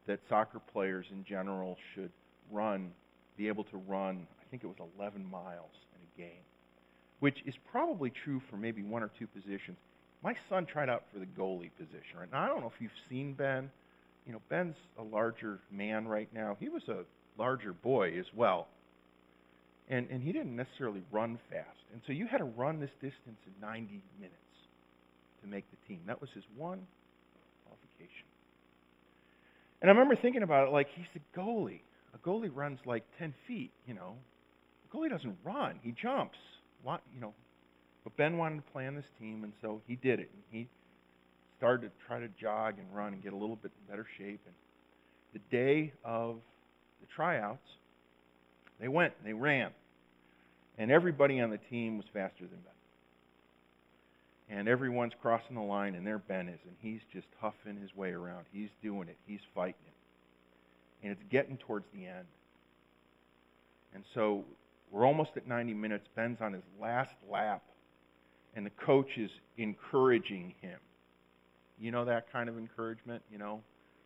that 0.06 0.18
soccer 0.28 0.60
players 0.72 1.06
in 1.10 1.24
general 1.24 1.76
should 1.94 2.10
run, 2.50 2.92
be 3.36 3.48
able 3.48 3.64
to 3.64 3.76
run, 3.88 4.26
I 4.40 4.50
think 4.50 4.64
it 4.64 4.66
was 4.66 4.76
11 4.98 5.24
miles 5.30 5.70
in 5.94 6.24
a 6.24 6.28
game, 6.28 6.42
which 7.20 7.38
is 7.46 7.54
probably 7.70 8.12
true 8.24 8.40
for 8.50 8.56
maybe 8.56 8.82
one 8.82 9.02
or 9.02 9.10
two 9.18 9.26
positions. 9.26 9.76
My 10.22 10.34
son 10.48 10.66
tried 10.66 10.88
out 10.88 11.04
for 11.12 11.18
the 11.18 11.26
goalie 11.26 11.70
position. 11.78 12.18
Right 12.18 12.30
now, 12.32 12.44
I 12.44 12.48
don't 12.48 12.60
know 12.60 12.72
if 12.74 12.80
you've 12.80 12.90
seen 13.08 13.34
Ben. 13.34 13.70
You 14.26 14.32
know, 14.32 14.42
Ben's 14.48 14.76
a 14.98 15.02
larger 15.02 15.58
man 15.70 16.06
right 16.06 16.28
now. 16.32 16.56
He 16.60 16.68
was 16.68 16.82
a 16.88 17.04
larger 17.38 17.72
boy 17.72 18.18
as 18.18 18.26
well. 18.34 18.68
And, 19.88 20.08
and 20.10 20.22
he 20.22 20.32
didn't 20.32 20.54
necessarily 20.54 21.02
run 21.10 21.38
fast. 21.50 21.66
And 21.92 22.00
so 22.06 22.12
you 22.12 22.26
had 22.26 22.38
to 22.38 22.44
run 22.44 22.80
this 22.80 22.90
distance 23.00 23.38
in 23.46 23.52
90 23.60 24.02
minutes 24.18 24.36
to 25.42 25.48
make 25.48 25.64
the 25.70 25.88
team. 25.88 26.00
That 26.06 26.20
was 26.20 26.30
his 26.34 26.44
one 26.56 26.86
qualification. 27.66 28.26
And 29.80 29.90
I 29.90 29.92
remember 29.92 30.16
thinking 30.20 30.42
about 30.42 30.68
it 30.68 30.70
like 30.72 30.86
he's 30.94 31.06
a 31.16 31.38
goalie. 31.38 31.80
A 32.14 32.18
goalie 32.18 32.54
runs 32.54 32.78
like 32.86 33.02
10 33.18 33.34
feet, 33.48 33.70
you 33.86 33.94
know. 33.94 34.14
A 34.88 34.96
goalie 34.96 35.10
doesn't 35.10 35.36
run, 35.44 35.80
he 35.82 35.94
jumps. 36.00 36.38
You 36.84 37.20
know, 37.20 37.34
but 38.04 38.16
Ben 38.16 38.38
wanted 38.38 38.56
to 38.56 38.72
play 38.72 38.86
on 38.86 38.96
this 38.96 39.04
team, 39.20 39.44
and 39.44 39.52
so 39.62 39.80
he 39.86 39.96
did 39.96 40.18
it. 40.20 40.30
And 40.32 40.42
he 40.50 40.68
started 41.62 41.92
to 41.92 42.06
try 42.08 42.18
to 42.18 42.26
jog 42.40 42.74
and 42.76 42.86
run 42.92 43.12
and 43.12 43.22
get 43.22 43.32
a 43.32 43.36
little 43.36 43.54
bit 43.54 43.70
better 43.88 44.04
shape. 44.18 44.40
And 44.44 44.54
the 45.32 45.38
day 45.56 45.92
of 46.04 46.34
the 47.00 47.06
tryouts, 47.14 47.62
they 48.80 48.88
went, 48.88 49.12
and 49.18 49.28
they 49.28 49.32
ran. 49.32 49.70
And 50.76 50.90
everybody 50.90 51.40
on 51.40 51.50
the 51.50 51.60
team 51.70 51.98
was 51.98 52.06
faster 52.12 52.40
than 52.40 52.58
Ben. 54.48 54.58
And 54.58 54.68
everyone's 54.68 55.12
crossing 55.22 55.54
the 55.54 55.62
line, 55.62 55.94
and 55.94 56.04
there 56.04 56.18
Ben 56.18 56.48
is, 56.48 56.58
and 56.66 56.74
he's 56.80 57.00
just 57.12 57.28
huffing 57.40 57.80
his 57.80 57.94
way 57.94 58.10
around. 58.10 58.44
He's 58.52 58.70
doing 58.82 59.06
it, 59.06 59.16
he's 59.24 59.38
fighting 59.54 59.74
it. 59.86 61.04
And 61.04 61.12
it's 61.12 61.22
getting 61.30 61.58
towards 61.58 61.86
the 61.94 62.06
end. 62.06 62.26
And 63.94 64.02
so 64.14 64.44
we're 64.90 65.06
almost 65.06 65.30
at 65.36 65.46
90 65.46 65.74
minutes. 65.74 66.08
Ben's 66.16 66.38
on 66.40 66.54
his 66.54 66.62
last 66.80 67.14
lap, 67.30 67.62
and 68.56 68.66
the 68.66 68.72
coach 68.84 69.16
is 69.16 69.30
encouraging 69.58 70.54
him. 70.60 70.80
You 71.82 71.90
know 71.90 72.04
that 72.04 72.32
kind 72.32 72.48
of 72.48 72.56
encouragement, 72.56 73.22
you 73.30 73.38
know, 73.38 73.60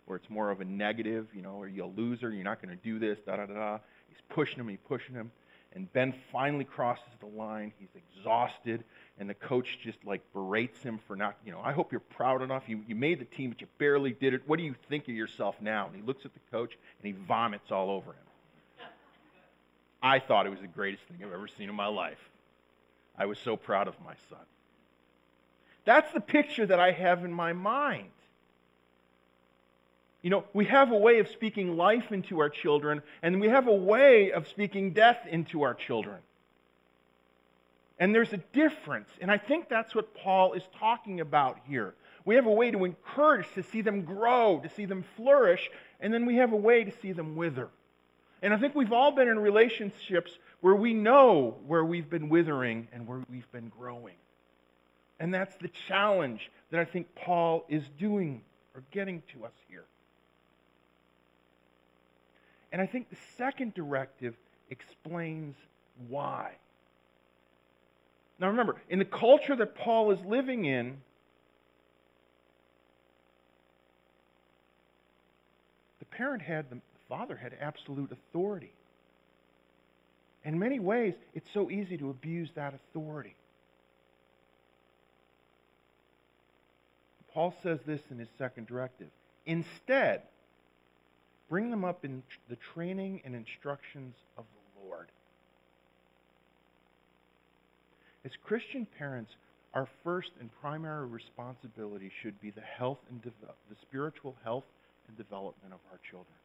where 0.06 0.16
it's 0.16 0.30
more 0.30 0.50
of 0.50 0.62
a 0.62 0.64
negative, 0.64 1.26
you 1.34 1.42
know, 1.42 1.60
are 1.60 1.68
you 1.68 1.84
a 1.84 1.92
loser? 1.94 2.30
You're 2.30 2.42
not 2.42 2.62
going 2.62 2.76
to 2.76 2.82
do 2.82 2.98
this, 2.98 3.18
da 3.26 3.36
da 3.36 3.44
da. 3.44 3.78
He's 4.08 4.22
pushing 4.30 4.58
him, 4.58 4.68
he's 4.68 4.78
pushing 4.88 5.14
him. 5.14 5.30
And 5.74 5.92
Ben 5.92 6.14
finally 6.32 6.64
crosses 6.64 7.04
the 7.20 7.26
line. 7.26 7.70
He's 7.78 7.90
exhausted. 7.94 8.82
And 9.18 9.28
the 9.28 9.34
coach 9.34 9.78
just 9.82 9.98
like 10.06 10.22
berates 10.32 10.82
him 10.82 10.98
for 11.06 11.16
not, 11.16 11.36
you 11.44 11.52
know, 11.52 11.60
I 11.62 11.72
hope 11.72 11.92
you're 11.92 12.00
proud 12.00 12.40
enough. 12.40 12.62
You, 12.66 12.82
you 12.88 12.94
made 12.94 13.20
the 13.20 13.26
team, 13.26 13.50
but 13.50 13.60
you 13.60 13.66
barely 13.76 14.12
did 14.12 14.32
it. 14.32 14.40
What 14.46 14.56
do 14.56 14.62
you 14.62 14.74
think 14.88 15.02
of 15.02 15.14
yourself 15.14 15.56
now? 15.60 15.86
And 15.86 15.94
he 15.94 16.00
looks 16.00 16.24
at 16.24 16.32
the 16.32 16.40
coach 16.50 16.78
and 17.02 17.14
he 17.14 17.20
vomits 17.26 17.70
all 17.70 17.90
over 17.90 18.12
him. 18.12 18.86
I 20.02 20.18
thought 20.18 20.46
it 20.46 20.50
was 20.50 20.60
the 20.60 20.66
greatest 20.66 21.02
thing 21.04 21.18
I've 21.22 21.32
ever 21.32 21.48
seen 21.48 21.68
in 21.68 21.74
my 21.74 21.88
life. 21.88 22.30
I 23.18 23.26
was 23.26 23.38
so 23.38 23.56
proud 23.56 23.86
of 23.86 23.94
my 24.02 24.14
son. 24.30 24.46
That's 25.86 26.12
the 26.12 26.20
picture 26.20 26.66
that 26.66 26.78
I 26.78 26.90
have 26.90 27.24
in 27.24 27.32
my 27.32 27.54
mind. 27.54 28.10
You 30.20 30.30
know, 30.30 30.44
we 30.52 30.64
have 30.64 30.90
a 30.90 30.96
way 30.96 31.20
of 31.20 31.28
speaking 31.28 31.76
life 31.76 32.10
into 32.10 32.40
our 32.40 32.50
children, 32.50 33.00
and 33.22 33.40
we 33.40 33.48
have 33.48 33.68
a 33.68 33.74
way 33.74 34.32
of 34.32 34.48
speaking 34.48 34.92
death 34.92 35.20
into 35.30 35.62
our 35.62 35.72
children. 35.72 36.18
And 37.98 38.12
there's 38.12 38.32
a 38.32 38.38
difference. 38.52 39.08
And 39.20 39.30
I 39.30 39.38
think 39.38 39.68
that's 39.68 39.94
what 39.94 40.12
Paul 40.14 40.54
is 40.54 40.64
talking 40.78 41.20
about 41.20 41.60
here. 41.68 41.94
We 42.24 42.34
have 42.34 42.46
a 42.46 42.50
way 42.50 42.72
to 42.72 42.84
encourage, 42.84 43.46
to 43.54 43.62
see 43.62 43.82
them 43.82 44.02
grow, 44.02 44.58
to 44.64 44.68
see 44.68 44.84
them 44.84 45.04
flourish, 45.16 45.70
and 46.00 46.12
then 46.12 46.26
we 46.26 46.36
have 46.36 46.52
a 46.52 46.56
way 46.56 46.82
to 46.82 46.92
see 47.00 47.12
them 47.12 47.36
wither. 47.36 47.68
And 48.42 48.52
I 48.52 48.58
think 48.58 48.74
we've 48.74 48.92
all 48.92 49.12
been 49.12 49.28
in 49.28 49.38
relationships 49.38 50.32
where 50.60 50.74
we 50.74 50.92
know 50.92 51.56
where 51.68 51.84
we've 51.84 52.10
been 52.10 52.28
withering 52.28 52.88
and 52.92 53.06
where 53.06 53.22
we've 53.30 53.50
been 53.52 53.68
growing. 53.68 54.16
And 55.18 55.32
that's 55.32 55.54
the 55.56 55.70
challenge 55.88 56.50
that 56.70 56.80
I 56.80 56.84
think 56.84 57.14
Paul 57.14 57.64
is 57.68 57.82
doing 57.98 58.42
or 58.74 58.82
getting 58.90 59.22
to 59.32 59.44
us 59.44 59.52
here. 59.68 59.84
And 62.72 62.82
I 62.82 62.86
think 62.86 63.08
the 63.08 63.16
second 63.38 63.72
directive 63.74 64.34
explains 64.68 65.56
why. 66.08 66.52
Now 68.38 68.48
remember, 68.48 68.76
in 68.90 68.98
the 68.98 69.06
culture 69.06 69.56
that 69.56 69.76
Paul 69.76 70.10
is 70.10 70.18
living 70.26 70.66
in, 70.66 70.98
the 76.00 76.04
parent 76.04 76.42
had, 76.42 76.68
the 76.68 76.80
father 77.08 77.36
had 77.36 77.54
absolute 77.60 78.12
authority. 78.12 78.72
In 80.44 80.58
many 80.58 80.78
ways, 80.78 81.14
it's 81.34 81.48
so 81.54 81.70
easy 81.70 81.96
to 81.96 82.10
abuse 82.10 82.50
that 82.56 82.74
authority. 82.74 83.35
Paul 87.36 87.54
says 87.62 87.80
this 87.84 88.00
in 88.10 88.18
his 88.18 88.30
second 88.38 88.66
directive. 88.66 89.08
Instead, 89.44 90.22
bring 91.50 91.70
them 91.70 91.84
up 91.84 92.02
in 92.02 92.22
the 92.48 92.56
training 92.72 93.20
and 93.26 93.34
instructions 93.34 94.14
of 94.38 94.44
the 94.54 94.86
Lord. 94.88 95.08
As 98.24 98.30
Christian 98.42 98.86
parents, 98.98 99.32
our 99.74 99.86
first 100.02 100.30
and 100.40 100.48
primary 100.62 101.06
responsibility 101.06 102.10
should 102.22 102.40
be 102.40 102.52
the 102.52 102.62
health 102.62 103.00
and 103.10 103.20
de- 103.20 103.28
the 103.68 103.76
spiritual 103.82 104.34
health 104.42 104.64
and 105.06 105.14
development 105.18 105.74
of 105.74 105.80
our 105.92 105.98
children. 106.10 106.38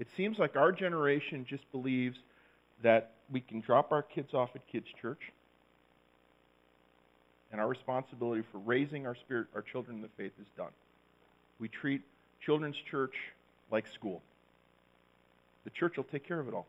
It 0.00 0.08
seems 0.16 0.40
like 0.40 0.56
our 0.56 0.72
generation 0.72 1.46
just 1.48 1.70
believes 1.70 2.18
that 2.82 3.12
we 3.30 3.40
can 3.40 3.60
drop 3.60 3.92
our 3.92 4.02
kids 4.02 4.34
off 4.34 4.50
at 4.56 4.66
kids' 4.66 4.88
church, 5.00 5.20
and 7.50 7.60
our 7.60 7.68
responsibility 7.68 8.42
for 8.52 8.58
raising 8.58 9.06
our 9.06 9.14
spirit, 9.14 9.46
our 9.54 9.62
children 9.62 9.96
in 9.96 10.02
the 10.02 10.08
faith 10.16 10.32
is 10.40 10.46
done. 10.56 10.72
We 11.58 11.68
treat 11.68 12.02
children's 12.44 12.76
church 12.90 13.14
like 13.70 13.86
school. 13.92 14.22
The 15.64 15.70
church 15.70 15.96
will 15.96 16.04
take 16.04 16.26
care 16.26 16.40
of 16.40 16.48
it 16.48 16.54
all. 16.54 16.66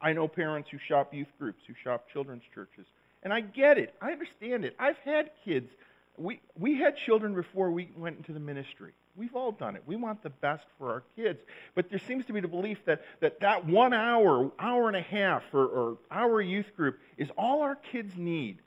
I 0.00 0.12
know 0.12 0.26
parents 0.26 0.68
who 0.70 0.78
shop 0.88 1.14
youth 1.14 1.28
groups, 1.38 1.62
who 1.66 1.74
shop 1.84 2.06
children's 2.12 2.42
churches. 2.54 2.86
And 3.22 3.32
I 3.32 3.40
get 3.40 3.78
it. 3.78 3.94
I 4.02 4.10
understand 4.10 4.64
it. 4.64 4.74
I've 4.78 4.96
had 5.04 5.30
kids. 5.44 5.70
We, 6.18 6.40
we 6.58 6.76
had 6.76 6.96
children 7.06 7.34
before 7.34 7.70
we 7.70 7.90
went 7.96 8.16
into 8.16 8.32
the 8.32 8.40
ministry. 8.40 8.92
We've 9.14 9.34
all 9.36 9.52
done 9.52 9.76
it. 9.76 9.82
We 9.86 9.96
want 9.96 10.22
the 10.22 10.30
best 10.30 10.64
for 10.78 10.90
our 10.90 11.02
kids. 11.16 11.40
But 11.74 11.90
there 11.90 11.98
seems 11.98 12.24
to 12.26 12.32
be 12.32 12.40
the 12.40 12.48
belief 12.48 12.84
that 12.86 13.02
that, 13.20 13.40
that 13.40 13.66
one 13.66 13.92
hour, 13.92 14.50
hour 14.58 14.88
and 14.88 14.96
a 14.96 15.02
half, 15.02 15.42
or, 15.52 15.66
or 15.66 15.98
hour 16.10 16.40
youth 16.40 16.74
group 16.76 16.98
is 17.18 17.28
all 17.36 17.60
our 17.60 17.76
kids 17.76 18.16
need. 18.16 18.58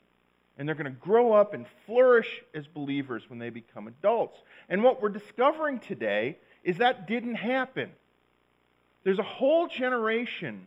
And 0.56 0.66
they're 0.66 0.76
going 0.76 0.84
to 0.84 0.90
grow 0.90 1.32
up 1.32 1.52
and 1.52 1.66
flourish 1.84 2.42
as 2.54 2.66
believers 2.66 3.24
when 3.28 3.38
they 3.38 3.50
become 3.50 3.88
adults. 3.88 4.38
And 4.68 4.82
what 4.82 5.02
we're 5.02 5.08
discovering 5.08 5.80
today 5.80 6.38
is 6.62 6.78
that 6.78 7.06
didn't 7.06 7.34
happen. 7.34 7.90
There's 9.02 9.18
a 9.18 9.24
whole 9.24 9.66
generation 9.66 10.66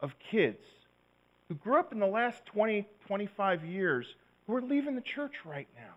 of 0.00 0.14
kids 0.18 0.62
who 1.48 1.54
grew 1.54 1.78
up 1.78 1.92
in 1.92 1.98
the 1.98 2.06
last 2.06 2.44
20, 2.46 2.86
25 3.06 3.64
years 3.64 4.06
who 4.46 4.54
are 4.54 4.62
leaving 4.62 4.94
the 4.94 5.00
church 5.00 5.34
right 5.44 5.68
now. 5.74 5.94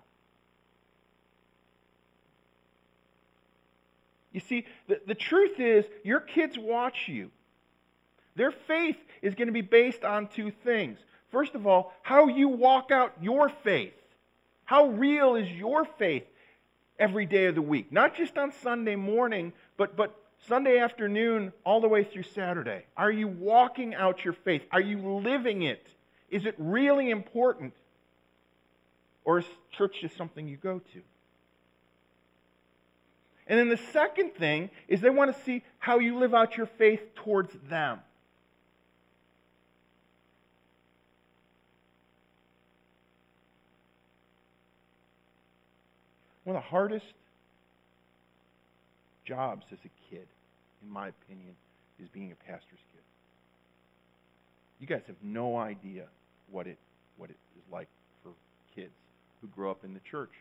You 4.32 4.40
see, 4.40 4.66
the, 4.88 5.00
the 5.06 5.16
truth 5.16 5.60
is, 5.60 5.86
your 6.04 6.20
kids 6.20 6.58
watch 6.58 7.08
you. 7.08 7.32
Their 8.36 8.52
faith 8.52 8.98
is 9.22 9.36
going 9.36 9.48
to 9.48 9.54
be 9.54 9.62
based 9.62 10.04
on 10.04 10.28
two 10.28 10.52
things. 10.64 11.00
First 11.32 11.56
of 11.56 11.66
all, 11.66 11.94
how 12.04 12.28
you 12.28 12.48
walk 12.48 12.92
out 12.92 13.14
your 13.22 13.50
faith. 13.50 13.94
How 14.66 14.88
real 14.88 15.36
is 15.36 15.50
your 15.50 15.86
faith 15.86 16.26
every 17.00 17.26
day 17.26 17.46
of 17.46 17.56
the 17.56 17.62
week? 17.62 17.92
Not 17.92 18.16
just 18.16 18.38
on 18.38 18.52
Sunday 18.62 18.96
morning, 18.96 19.54
but, 19.76 19.96
but 19.96 20.16
Sunday 20.48 20.78
afternoon 20.80 21.52
all 21.66 21.82
the 21.82 21.88
way 21.88 22.04
through 22.04 22.24
Saturday. 22.24 22.86
Are 22.96 23.12
you 23.12 23.28
walking 23.28 23.96
out 23.96 24.24
your 24.24 24.34
faith? 24.34 24.62
Are 24.72 24.82
you 24.82 25.00
living 25.00 25.64
it? 25.64 25.86
Is 26.30 26.46
it 26.46 26.56
really 26.58 27.10
important? 27.10 27.74
Or 29.26 29.40
is 29.40 29.46
church 29.72 29.98
just 30.02 30.16
something 30.16 30.48
you 30.48 30.58
go 30.58 30.80
to? 30.94 31.02
And 33.48 33.58
then 33.58 33.70
the 33.70 33.80
second 33.94 34.34
thing 34.36 34.70
is 34.88 35.00
they 35.00 35.10
want 35.10 35.36
to 35.36 35.44
see 35.44 35.64
how 35.80 36.00
you 36.00 36.18
live 36.18 36.34
out 36.34 36.58
your 36.58 36.66
faith 36.66 37.02
towards 37.16 37.54
them. 37.70 38.00
One 46.44 46.56
of 46.56 46.64
the 46.64 46.70
hardest 46.70 47.06
jobs 49.26 49.66
as 49.72 49.80
a 49.80 49.90
kid, 50.10 50.26
in 50.82 50.90
my 50.90 51.10
opinion, 51.10 51.56
is 52.02 52.08
being 52.10 52.32
a 52.32 52.36
pastor's 52.36 52.80
kid. 52.94 53.02
You 54.80 54.88
guys 54.88 55.02
have 55.08 55.18
no 55.22 55.58
idea 55.58 56.06
what 56.52 56.68
it 56.68 56.78
what 57.18 57.30
it 57.30 57.36
is 57.58 57.64
like 57.72 57.88
for 58.24 58.32
kids 58.76 58.94
who 59.42 59.48
grow 59.48 59.72
up 59.72 59.84
in 59.84 59.94
the 59.94 60.00
church 60.10 60.32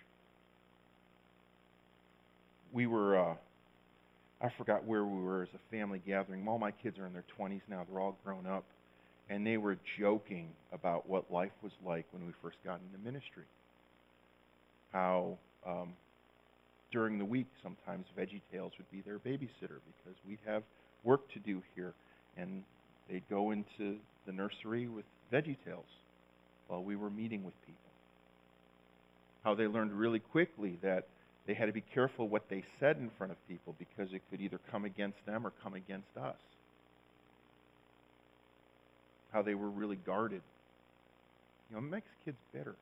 we 2.73 2.87
were, 2.87 3.19
uh, 3.19 3.35
I 4.41 4.51
forgot 4.59 4.85
where 4.85 5.05
we 5.05 5.23
were 5.23 5.43
as 5.43 5.49
a 5.55 5.77
family 5.77 6.01
gathering. 6.07 6.47
All 6.47 6.59
my 6.59 6.71
kids 6.71 6.99
are 6.99 7.07
in 7.07 7.13
their 7.13 7.25
20s 7.39 7.63
now, 7.69 7.87
they're 7.91 8.01
all 8.01 8.17
grown 8.25 8.47
up. 8.47 8.65
And 9.29 9.45
they 9.45 9.57
were 9.57 9.77
joking 9.99 10.49
about 10.73 11.09
what 11.09 11.33
life 11.33 11.51
was 11.63 11.73
like 11.85 12.07
when 12.13 12.25
we 12.27 12.33
first 12.43 12.59
got 12.65 12.79
into 12.81 13.05
ministry. 13.05 13.43
How 14.93 15.37
um, 15.67 15.95
during 16.93 17.19
the 17.19 17.25
week, 17.25 17.49
sometimes 17.63 18.07
Veggie 18.17 18.41
Tales 18.53 18.73
would 18.79 18.91
be 18.93 19.01
their 19.01 19.19
babysitter 19.19 19.81
because 19.85 20.17
we'd 20.29 20.39
have 20.47 20.63
work 21.03 21.29
to 21.33 21.41
do 21.41 21.61
here. 21.75 21.93
And 22.37 22.63
they'd 23.11 23.29
go 23.29 23.51
into 23.51 23.97
the 24.27 24.33
nursery 24.33 24.87
with 24.87 25.05
Veggie 25.33 25.57
Tales 25.65 25.85
while 26.69 26.83
we 26.83 26.95
were 26.95 27.11
meeting 27.11 27.45
with 27.45 27.55
people. 27.67 27.81
How 29.43 29.55
they 29.55 29.67
learned 29.67 29.93
really 29.93 30.21
quickly 30.21 30.79
that 30.83 31.07
they 31.47 31.55
had 31.55 31.67
to 31.67 31.73
be 31.73 31.85
careful 31.95 32.29
what 32.29 32.45
they 32.51 32.65
said 32.81 32.97
in 32.97 33.11
front 33.17 33.33
of 33.33 33.49
people 33.49 33.75
because 33.79 34.13
it 34.13 34.23
could 34.31 34.41
either 34.41 34.59
come 34.71 34.85
against 34.85 35.19
them 35.27 35.47
or 35.47 35.53
come 35.63 35.75
against 35.75 36.17
us. 36.21 36.37
How 39.33 39.43
they 39.43 39.55
were 39.55 39.71
really 39.71 39.97
guarded. 39.97 40.43
You 41.71 41.77
know, 41.77 41.87
it 41.87 41.91
makes 41.91 42.09
kids 42.25 42.37
bitter. 42.53 42.75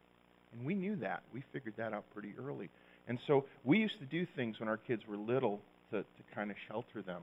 And 0.53 0.65
we 0.65 0.75
knew 0.75 0.97
that. 0.97 1.23
We 1.33 1.43
figured 1.53 1.75
that 1.77 1.93
out 1.93 2.05
pretty 2.15 2.33
early. 2.39 2.71
And 3.07 3.19
so 3.27 3.45
we 3.65 3.79
used 3.79 3.99
to 3.99 4.07
do 4.07 4.27
things 4.35 4.59
when 4.61 4.69
our 4.69 4.79
kids 4.79 5.03
were 5.07 5.17
little 5.17 5.61
to, 5.91 6.01
to 6.01 6.35
kind 6.35 6.51
of 6.51 6.57
shelter 6.69 7.03
them. 7.03 7.23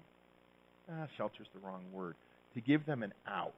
Ah, 0.91 1.07
shelter's 1.17 1.47
the 1.53 1.65
wrong 1.65 1.83
word. 1.91 2.15
To 2.53 2.61
give 2.61 2.85
them 2.85 3.01
an 3.01 3.13
out. 3.27 3.53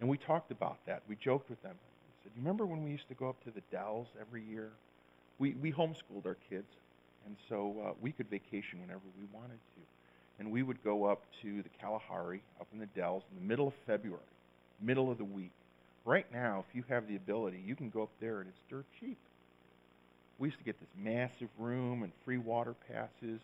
And 0.00 0.08
we 0.08 0.16
talked 0.16 0.50
about 0.50 0.78
that. 0.86 1.02
We 1.08 1.16
joked 1.22 1.50
with 1.50 1.60
them. 1.62 1.74
We 1.74 2.14
said, 2.22 2.32
You 2.36 2.42
remember 2.42 2.64
when 2.64 2.84
we 2.84 2.90
used 2.90 3.08
to 3.08 3.14
go 3.14 3.28
up 3.28 3.42
to 3.44 3.50
the 3.50 3.62
Dells 3.72 4.06
every 4.20 4.44
year 4.44 4.70
we, 5.38 5.54
we 5.54 5.72
homeschooled 5.72 6.26
our 6.26 6.36
kids, 6.50 6.66
and 7.26 7.36
so 7.48 7.74
uh, 7.84 7.92
we 8.00 8.12
could 8.12 8.28
vacation 8.28 8.80
whenever 8.80 9.02
we 9.18 9.26
wanted 9.32 9.58
to. 9.76 9.80
And 10.38 10.52
we 10.52 10.62
would 10.62 10.82
go 10.84 11.04
up 11.04 11.22
to 11.42 11.62
the 11.62 11.68
Kalahari, 11.80 12.42
up 12.60 12.68
in 12.72 12.78
the 12.78 12.86
Dells, 12.86 13.24
in 13.32 13.42
the 13.42 13.48
middle 13.48 13.68
of 13.68 13.74
February, 13.86 14.20
middle 14.80 15.10
of 15.10 15.18
the 15.18 15.24
week. 15.24 15.50
Right 16.04 16.26
now, 16.32 16.64
if 16.68 16.74
you 16.76 16.84
have 16.88 17.08
the 17.08 17.16
ability, 17.16 17.62
you 17.64 17.74
can 17.74 17.90
go 17.90 18.02
up 18.02 18.10
there 18.20 18.40
and 18.40 18.48
it's 18.48 18.58
dirt 18.70 18.86
cheap. 19.00 19.18
We 20.38 20.48
used 20.48 20.58
to 20.58 20.64
get 20.64 20.78
this 20.78 20.88
massive 20.96 21.48
room 21.58 22.04
and 22.04 22.12
free 22.24 22.38
water 22.38 22.74
passes, 22.88 23.40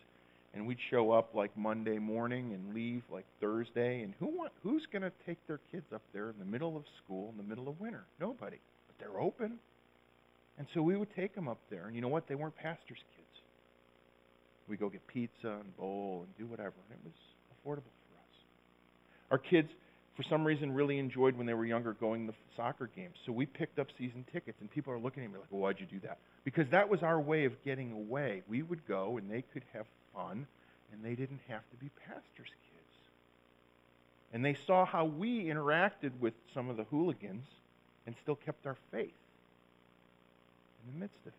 and 0.53 0.65
we'd 0.65 0.77
show 0.89 1.11
up 1.11 1.35
like 1.35 1.55
Monday 1.57 1.99
morning 1.99 2.53
and 2.53 2.73
leave 2.73 3.03
like 3.11 3.25
Thursday. 3.41 4.01
And 4.01 4.13
who 4.19 4.27
want, 4.27 4.53
who's 4.63 4.85
going 4.91 5.01
to 5.01 5.11
take 5.25 5.37
their 5.47 5.59
kids 5.71 5.85
up 5.93 6.01
there 6.13 6.29
in 6.29 6.39
the 6.39 6.45
middle 6.45 6.77
of 6.77 6.83
school 7.03 7.29
in 7.31 7.37
the 7.37 7.43
middle 7.43 7.67
of 7.67 7.79
winter? 7.81 8.05
Nobody. 8.21 8.57
But 8.87 8.95
they're 8.99 9.19
open. 9.19 9.59
And 10.57 10.67
so 10.73 10.81
we 10.81 10.95
would 10.95 11.13
take 11.15 11.35
them 11.35 11.47
up 11.47 11.59
there. 11.69 11.85
And 11.87 11.95
you 11.95 12.01
know 12.01 12.07
what? 12.07 12.27
They 12.27 12.35
weren't 12.35 12.55
pastors' 12.55 13.03
kids. 13.15 13.27
We 14.67 14.77
go 14.77 14.89
get 14.89 15.05
pizza 15.07 15.49
and 15.49 15.77
bowl 15.77 16.25
and 16.25 16.37
do 16.37 16.49
whatever. 16.49 16.73
And 16.89 16.97
it 16.97 17.03
was 17.03 17.13
affordable 17.53 17.91
for 18.09 18.15
us. 18.17 18.35
Our 19.31 19.37
kids, 19.37 19.69
for 20.15 20.23
some 20.23 20.45
reason, 20.45 20.73
really 20.73 20.97
enjoyed 20.97 21.37
when 21.37 21.45
they 21.45 21.53
were 21.53 21.65
younger 21.65 21.93
going 21.93 22.27
to 22.27 22.33
soccer 22.55 22.89
games. 22.95 23.15
So 23.25 23.31
we 23.31 23.45
picked 23.45 23.79
up 23.79 23.87
season 23.97 24.25
tickets. 24.31 24.57
And 24.61 24.71
people 24.71 24.93
are 24.93 24.99
looking 24.99 25.23
at 25.23 25.31
me 25.31 25.37
like, 25.39 25.51
well, 25.51 25.61
why'd 25.61 25.79
you 25.79 25.85
do 25.85 25.99
that? 26.07 26.19
Because 26.45 26.69
that 26.71 26.89
was 26.89 27.03
our 27.03 27.19
way 27.19 27.45
of 27.45 27.51
getting 27.65 27.91
away. 27.91 28.41
We 28.47 28.61
would 28.61 28.87
go 28.87 29.17
and 29.17 29.29
they 29.29 29.43
could 29.53 29.63
have 29.73 29.85
fun. 30.13 30.47
And 30.93 31.03
they 31.03 31.15
didn't 31.15 31.41
have 31.49 31.69
to 31.71 31.77
be 31.77 31.89
pastors' 32.07 32.23
kids. 32.37 32.55
And 34.31 34.45
they 34.45 34.55
saw 34.65 34.85
how 34.85 35.03
we 35.03 35.45
interacted 35.45 36.11
with 36.21 36.33
some 36.53 36.69
of 36.69 36.77
the 36.77 36.85
hooligans 36.85 37.43
and 38.05 38.15
still 38.23 38.35
kept 38.35 38.65
our 38.65 38.77
faith 38.91 39.11
in 40.85 40.93
the 40.93 40.99
midst 40.99 41.19
of 41.25 41.27
it. 41.27 41.33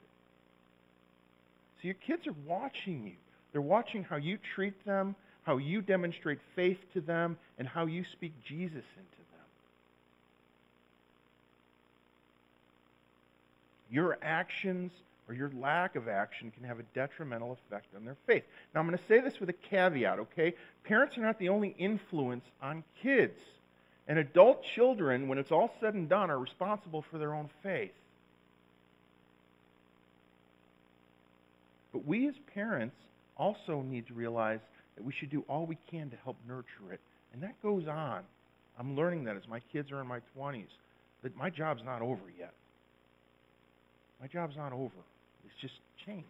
So 1.81 1.89
your 1.89 1.95
kids 1.95 2.27
are 2.27 2.35
watching 2.47 3.07
you. 3.07 3.17
They're 3.53 3.61
watching 3.61 4.03
how 4.05 4.17
you 4.17 4.39
treat 4.55 4.85
them, 4.85 5.15
how 5.45 5.59
you 5.59 5.81
demonstrate 5.81 6.39
faith 6.55 6.79
to 6.95 7.01
them, 7.01 7.39
and 7.59 7.67
how 7.69 7.87
you 7.87 8.05
speak 8.13 8.33
Jesus 8.45 8.85
into 8.97 9.17
them. 9.33 9.47
Your 13.91 14.19
actions 14.23 14.93
or 15.29 15.35
your 15.35 15.51
lack 15.61 15.97
of 15.97 16.09
action 16.09 16.53
can 16.53 16.65
have 16.65 16.79
a 16.79 16.85
detrimental 16.95 17.53
effect 17.53 17.87
on 17.97 18.05
their 18.05 18.17
faith. 18.27 18.45
Now, 18.75 18.81
I'm 18.81 18.87
going 18.87 18.99
to 18.99 19.05
say 19.09 19.21
this 19.21 19.41
with 19.41 19.49
a 19.49 19.55
caveat, 19.55 20.19
okay? 20.21 20.55
Parents 20.85 21.17
are 21.19 21.23
not 21.23 21.39
the 21.39 21.49
only 21.49 21.75
influence 21.79 22.45
on 22.63 22.85
kids. 23.03 23.39
And 24.09 24.19
adult 24.19 24.63
children, 24.75 25.27
when 25.27 25.39
it's 25.39 25.51
all 25.51 25.75
said 25.81 25.95
and 25.95 26.09
done, 26.09 26.31
are 26.31 26.39
responsible 26.39 27.05
for 27.11 27.19
their 27.19 27.35
own 27.35 27.51
faith. 27.63 27.91
But 31.97 32.07
we 32.07 32.29
as 32.29 32.35
parents 32.53 32.95
also 33.39 33.81
need 33.81 34.07
to 34.09 34.13
realize 34.13 34.61
that 34.97 35.03
we 35.03 35.15
should 35.19 35.31
do 35.31 35.43
all 35.49 35.65
we 35.65 35.79
can 35.91 36.11
to 36.11 36.17
help 36.25 36.37
nurture 36.47 36.93
it. 36.93 37.01
And 37.33 37.43
that 37.43 37.55
goes 37.63 37.89
on. 37.89 38.21
I'm 38.79 38.95
learning 38.95 39.25
that 39.25 39.35
as 39.35 39.49
my 39.49 39.61
kids 39.73 39.91
are 39.91 40.03
in 40.03 40.07
my 40.07 40.21
20s, 40.37 40.67
that 41.23 41.35
my 41.39 41.49
job's 41.49 41.83
not 41.83 42.03
over 42.03 42.21
yet. 42.39 42.53
My 44.21 44.27
job's 44.27 44.59
not 44.59 44.75
over. 44.75 44.93
It's 45.47 45.59
just 45.59 45.73
changed. 46.05 46.27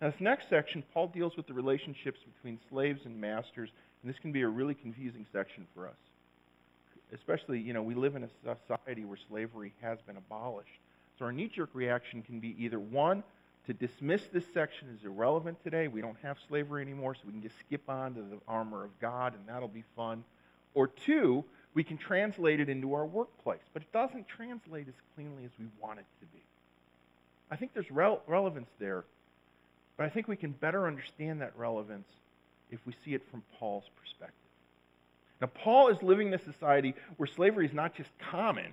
Now, 0.00 0.10
this 0.10 0.20
next 0.20 0.50
section, 0.50 0.82
Paul 0.92 1.12
deals 1.14 1.36
with 1.36 1.46
the 1.46 1.54
relationships 1.54 2.18
between 2.34 2.58
slaves 2.68 3.02
and 3.04 3.20
masters, 3.20 3.70
and 4.02 4.12
this 4.12 4.18
can 4.18 4.32
be 4.32 4.42
a 4.42 4.48
really 4.48 4.74
confusing 4.74 5.24
section 5.32 5.68
for 5.72 5.86
us. 5.86 5.94
Especially, 7.14 7.60
you 7.60 7.72
know, 7.72 7.82
we 7.84 7.94
live 7.94 8.16
in 8.16 8.24
a 8.24 8.28
society 8.66 9.04
where 9.04 9.18
slavery 9.28 9.72
has 9.80 9.98
been 10.04 10.16
abolished. 10.16 10.80
So 11.18 11.26
our 11.26 11.32
knee 11.32 11.48
jerk 11.48 11.70
reaction 11.74 12.22
can 12.22 12.40
be 12.40 12.56
either 12.58 12.78
one, 12.78 13.22
to 13.66 13.72
dismiss 13.72 14.22
this 14.32 14.44
section 14.52 14.88
as 14.94 15.04
irrelevant 15.04 15.62
today. 15.64 15.88
We 15.88 16.02
don't 16.02 16.18
have 16.22 16.36
slavery 16.48 16.82
anymore, 16.82 17.14
so 17.14 17.22
we 17.26 17.32
can 17.32 17.42
just 17.42 17.58
skip 17.60 17.88
on 17.88 18.14
to 18.14 18.20
the 18.20 18.38
armor 18.46 18.84
of 18.84 18.90
God, 19.00 19.34
and 19.34 19.42
that'll 19.48 19.68
be 19.68 19.84
fun. 19.96 20.22
Or 20.74 20.88
two, 20.88 21.44
we 21.72 21.82
can 21.82 21.96
translate 21.96 22.60
it 22.60 22.68
into 22.68 22.94
our 22.94 23.06
workplace, 23.06 23.62
but 23.72 23.82
it 23.82 23.92
doesn't 23.92 24.28
translate 24.28 24.86
as 24.88 24.94
cleanly 25.14 25.44
as 25.44 25.50
we 25.58 25.66
want 25.80 25.98
it 25.98 26.06
to 26.20 26.26
be. 26.26 26.42
I 27.50 27.56
think 27.56 27.72
there's 27.72 27.90
rel- 27.90 28.22
relevance 28.26 28.70
there, 28.78 29.04
but 29.96 30.04
I 30.04 30.08
think 30.08 30.28
we 30.28 30.36
can 30.36 30.52
better 30.52 30.86
understand 30.86 31.40
that 31.40 31.52
relevance 31.56 32.08
if 32.70 32.80
we 32.86 32.94
see 33.04 33.14
it 33.14 33.22
from 33.30 33.42
Paul's 33.58 33.88
perspective. 34.00 34.34
Now, 35.40 35.48
Paul 35.48 35.88
is 35.88 36.02
living 36.02 36.28
in 36.28 36.34
a 36.34 36.38
society 36.38 36.94
where 37.16 37.26
slavery 37.26 37.66
is 37.66 37.72
not 37.72 37.94
just 37.94 38.10
common, 38.18 38.72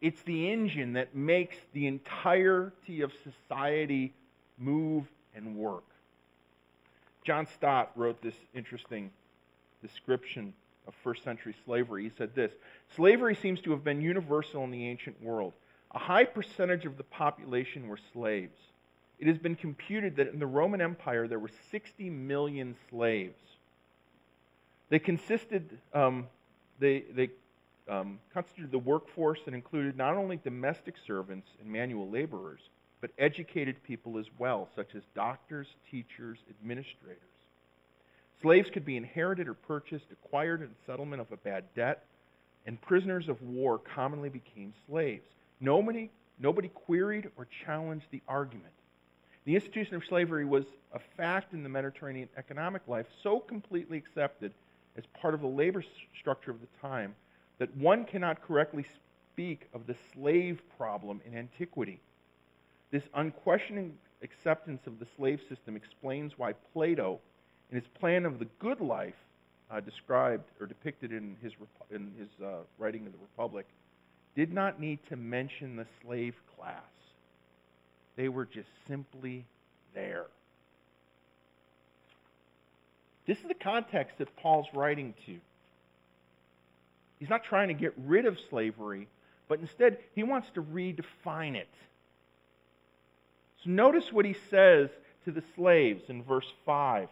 it's 0.00 0.22
the 0.22 0.50
engine 0.50 0.94
that 0.94 1.14
makes 1.14 1.56
the 1.72 1.86
entirety 1.86 3.00
of 3.00 3.12
society 3.22 4.12
move 4.58 5.04
and 5.34 5.56
work. 5.56 5.84
John 7.24 7.46
Stott 7.46 7.90
wrote 7.96 8.20
this 8.22 8.34
interesting 8.54 9.10
description 9.82 10.52
of 10.86 10.94
first 11.02 11.24
century 11.24 11.54
slavery. 11.64 12.04
He 12.04 12.10
said 12.16 12.34
this 12.34 12.52
Slavery 12.96 13.34
seems 13.34 13.60
to 13.62 13.70
have 13.70 13.82
been 13.82 14.00
universal 14.00 14.64
in 14.64 14.70
the 14.70 14.86
ancient 14.86 15.22
world. 15.22 15.52
A 15.92 15.98
high 15.98 16.24
percentage 16.24 16.86
of 16.86 16.96
the 16.96 17.04
population 17.04 17.88
were 17.88 17.98
slaves. 18.12 18.58
It 19.18 19.28
has 19.28 19.38
been 19.38 19.54
computed 19.54 20.16
that 20.16 20.28
in 20.32 20.38
the 20.38 20.46
Roman 20.46 20.80
Empire 20.80 21.28
there 21.28 21.38
were 21.38 21.50
60 21.70 22.10
million 22.10 22.74
slaves. 22.90 23.40
They 24.90 24.98
consisted, 24.98 25.78
um, 25.94 26.26
they, 26.78 27.04
they 27.14 27.30
um, 27.88 28.18
constituted 28.32 28.70
the 28.70 28.78
workforce 28.78 29.40
that 29.44 29.54
included 29.54 29.96
not 29.96 30.16
only 30.16 30.36
domestic 30.36 30.94
servants 31.06 31.48
and 31.60 31.70
manual 31.70 32.08
laborers, 32.08 32.60
but 33.00 33.10
educated 33.18 33.82
people 33.82 34.18
as 34.18 34.26
well, 34.38 34.68
such 34.74 34.94
as 34.94 35.02
doctors, 35.14 35.66
teachers, 35.90 36.38
administrators. 36.48 37.18
Slaves 38.40 38.70
could 38.70 38.84
be 38.84 38.96
inherited 38.96 39.48
or 39.48 39.54
purchased, 39.54 40.06
acquired 40.12 40.62
in 40.62 40.70
settlement 40.86 41.20
of 41.20 41.30
a 41.30 41.36
bad 41.36 41.64
debt, 41.74 42.04
and 42.66 42.80
prisoners 42.80 43.28
of 43.28 43.40
war 43.42 43.78
commonly 43.78 44.30
became 44.30 44.72
slaves. 44.88 45.26
Nobody, 45.60 46.10
nobody 46.38 46.68
queried 46.68 47.30
or 47.36 47.46
challenged 47.64 48.06
the 48.10 48.22
argument. 48.26 48.72
The 49.44 49.54
institution 49.54 49.96
of 49.96 50.02
slavery 50.08 50.46
was 50.46 50.64
a 50.94 50.98
fact 51.16 51.52
in 51.52 51.62
the 51.62 51.68
Mediterranean 51.68 52.28
economic 52.38 52.82
life 52.88 53.06
so 53.22 53.38
completely 53.38 53.98
accepted 53.98 54.52
as 54.96 55.04
part 55.20 55.34
of 55.34 55.42
the 55.42 55.46
labor 55.46 55.84
structure 56.18 56.50
of 56.50 56.60
the 56.60 56.68
time 56.80 57.14
that 57.58 57.74
one 57.76 58.04
cannot 58.04 58.42
correctly 58.46 58.84
speak 59.32 59.68
of 59.72 59.86
the 59.86 59.96
slave 60.12 60.60
problem 60.76 61.20
in 61.26 61.36
antiquity. 61.36 62.00
This 62.90 63.02
unquestioning 63.14 63.94
acceptance 64.22 64.80
of 64.86 64.98
the 64.98 65.06
slave 65.16 65.40
system 65.48 65.76
explains 65.76 66.32
why 66.36 66.54
Plato, 66.72 67.20
in 67.70 67.76
his 67.76 67.88
plan 67.98 68.24
of 68.24 68.38
the 68.38 68.46
good 68.58 68.80
life, 68.80 69.14
uh, 69.70 69.80
described 69.80 70.44
or 70.60 70.66
depicted 70.66 71.12
in 71.12 71.36
his, 71.42 71.52
in 71.90 72.12
his 72.18 72.28
uh, 72.44 72.58
writing 72.78 73.06
of 73.06 73.12
the 73.12 73.18
Republic, 73.18 73.66
did 74.36 74.52
not 74.52 74.80
need 74.80 74.98
to 75.08 75.16
mention 75.16 75.76
the 75.76 75.86
slave 76.02 76.34
class. 76.56 76.82
They 78.16 78.28
were 78.28 78.44
just 78.44 78.68
simply 78.88 79.44
there. 79.94 80.26
This 83.26 83.38
is 83.38 83.48
the 83.48 83.54
context 83.54 84.18
that 84.18 84.34
Paul's 84.36 84.66
writing 84.74 85.14
to. 85.26 85.38
He's 87.18 87.30
not 87.30 87.44
trying 87.44 87.68
to 87.68 87.74
get 87.74 87.94
rid 87.96 88.26
of 88.26 88.38
slavery, 88.50 89.08
but 89.48 89.60
instead 89.60 89.98
he 90.14 90.22
wants 90.22 90.50
to 90.54 90.62
redefine 90.62 91.54
it. 91.54 91.68
So 93.62 93.70
notice 93.70 94.12
what 94.12 94.24
he 94.24 94.36
says 94.50 94.90
to 95.24 95.30
the 95.30 95.42
slaves 95.54 96.04
in 96.08 96.22
verse 96.22 96.50
5. 96.66 97.08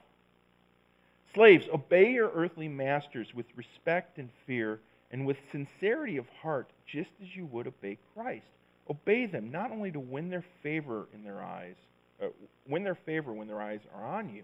Slaves, 1.34 1.66
obey 1.72 2.12
your 2.12 2.30
earthly 2.30 2.68
masters 2.68 3.34
with 3.34 3.46
respect 3.56 4.18
and 4.18 4.28
fear 4.46 4.80
and 5.10 5.26
with 5.26 5.38
sincerity 5.50 6.18
of 6.18 6.28
heart, 6.42 6.68
just 6.86 7.10
as 7.22 7.34
you 7.34 7.46
would 7.46 7.66
obey 7.66 7.98
Christ. 8.14 8.46
Obey 8.90 9.26
them 9.26 9.50
not 9.50 9.70
only 9.70 9.90
to 9.92 10.00
win 10.00 10.28
their 10.28 10.44
favor 10.62 11.06
in 11.14 11.22
their 11.22 11.42
eyes, 11.42 11.76
uh, 12.22 12.26
win 12.66 12.82
their 12.82 12.94
favor 12.94 13.32
when 13.32 13.48
their 13.48 13.60
eyes 13.60 13.80
are 13.94 14.06
on 14.06 14.28
you, 14.34 14.42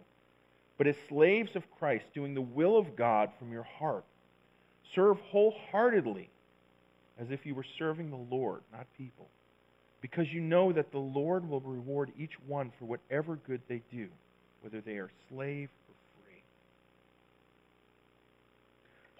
but 0.78 0.86
as 0.86 0.96
slaves 1.08 1.56
of 1.56 1.70
Christ, 1.78 2.06
doing 2.14 2.34
the 2.34 2.40
will 2.40 2.78
of 2.78 2.96
God 2.96 3.30
from 3.38 3.52
your 3.52 3.64
heart. 3.64 4.04
Serve 4.94 5.18
wholeheartedly 5.30 6.30
as 7.18 7.30
if 7.30 7.44
you 7.44 7.54
were 7.54 7.64
serving 7.78 8.10
the 8.10 8.34
Lord, 8.34 8.62
not 8.72 8.86
people, 8.96 9.28
because 10.00 10.32
you 10.32 10.40
know 10.40 10.72
that 10.72 10.92
the 10.92 10.98
Lord 10.98 11.48
will 11.48 11.60
reward 11.60 12.12
each 12.18 12.34
one 12.46 12.72
for 12.78 12.84
whatever 12.84 13.36
good 13.46 13.60
they 13.68 13.82
do, 13.90 14.08
whether 14.62 14.80
they 14.80 14.96
are 14.96 15.10
slave 15.28 15.68
or 15.88 15.94
free. 16.24 16.42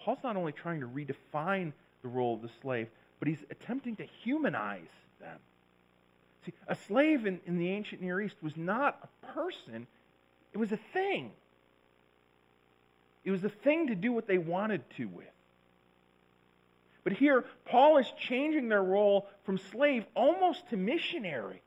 Paul's 0.03 0.19
not 0.23 0.37
only 0.37 0.53
trying 0.53 0.79
to 0.79 0.87
redefine 0.87 1.73
the 2.01 2.07
role 2.07 2.35
of 2.35 2.41
the 2.41 2.49
slave, 2.61 2.87
but 3.19 3.27
he's 3.27 3.43
attempting 3.51 3.97
to 3.97 4.05
humanize 4.23 4.87
them. 5.19 5.37
See, 6.45 6.53
a 6.67 6.75
slave 6.75 7.25
in, 7.25 7.41
in 7.45 7.57
the 7.57 7.69
ancient 7.69 8.01
Near 8.01 8.21
East 8.21 8.35
was 8.41 8.55
not 8.55 8.97
a 9.03 9.33
person, 9.33 9.87
it 10.53 10.57
was 10.57 10.71
a 10.71 10.79
thing. 10.93 11.31
It 13.25 13.31
was 13.31 13.43
a 13.43 13.49
thing 13.49 13.87
to 13.87 13.95
do 13.95 14.13
what 14.13 14.27
they 14.27 14.37
wanted 14.37 14.81
to 14.97 15.05
with. 15.05 15.27
But 17.09 17.17
here, 17.17 17.43
Paul 17.65 17.97
is 17.97 18.13
changing 18.19 18.69
their 18.69 18.83
role 18.83 19.27
from 19.43 19.57
slave 19.57 20.05
almost 20.13 20.69
to 20.69 20.77
missionary. 20.77 21.59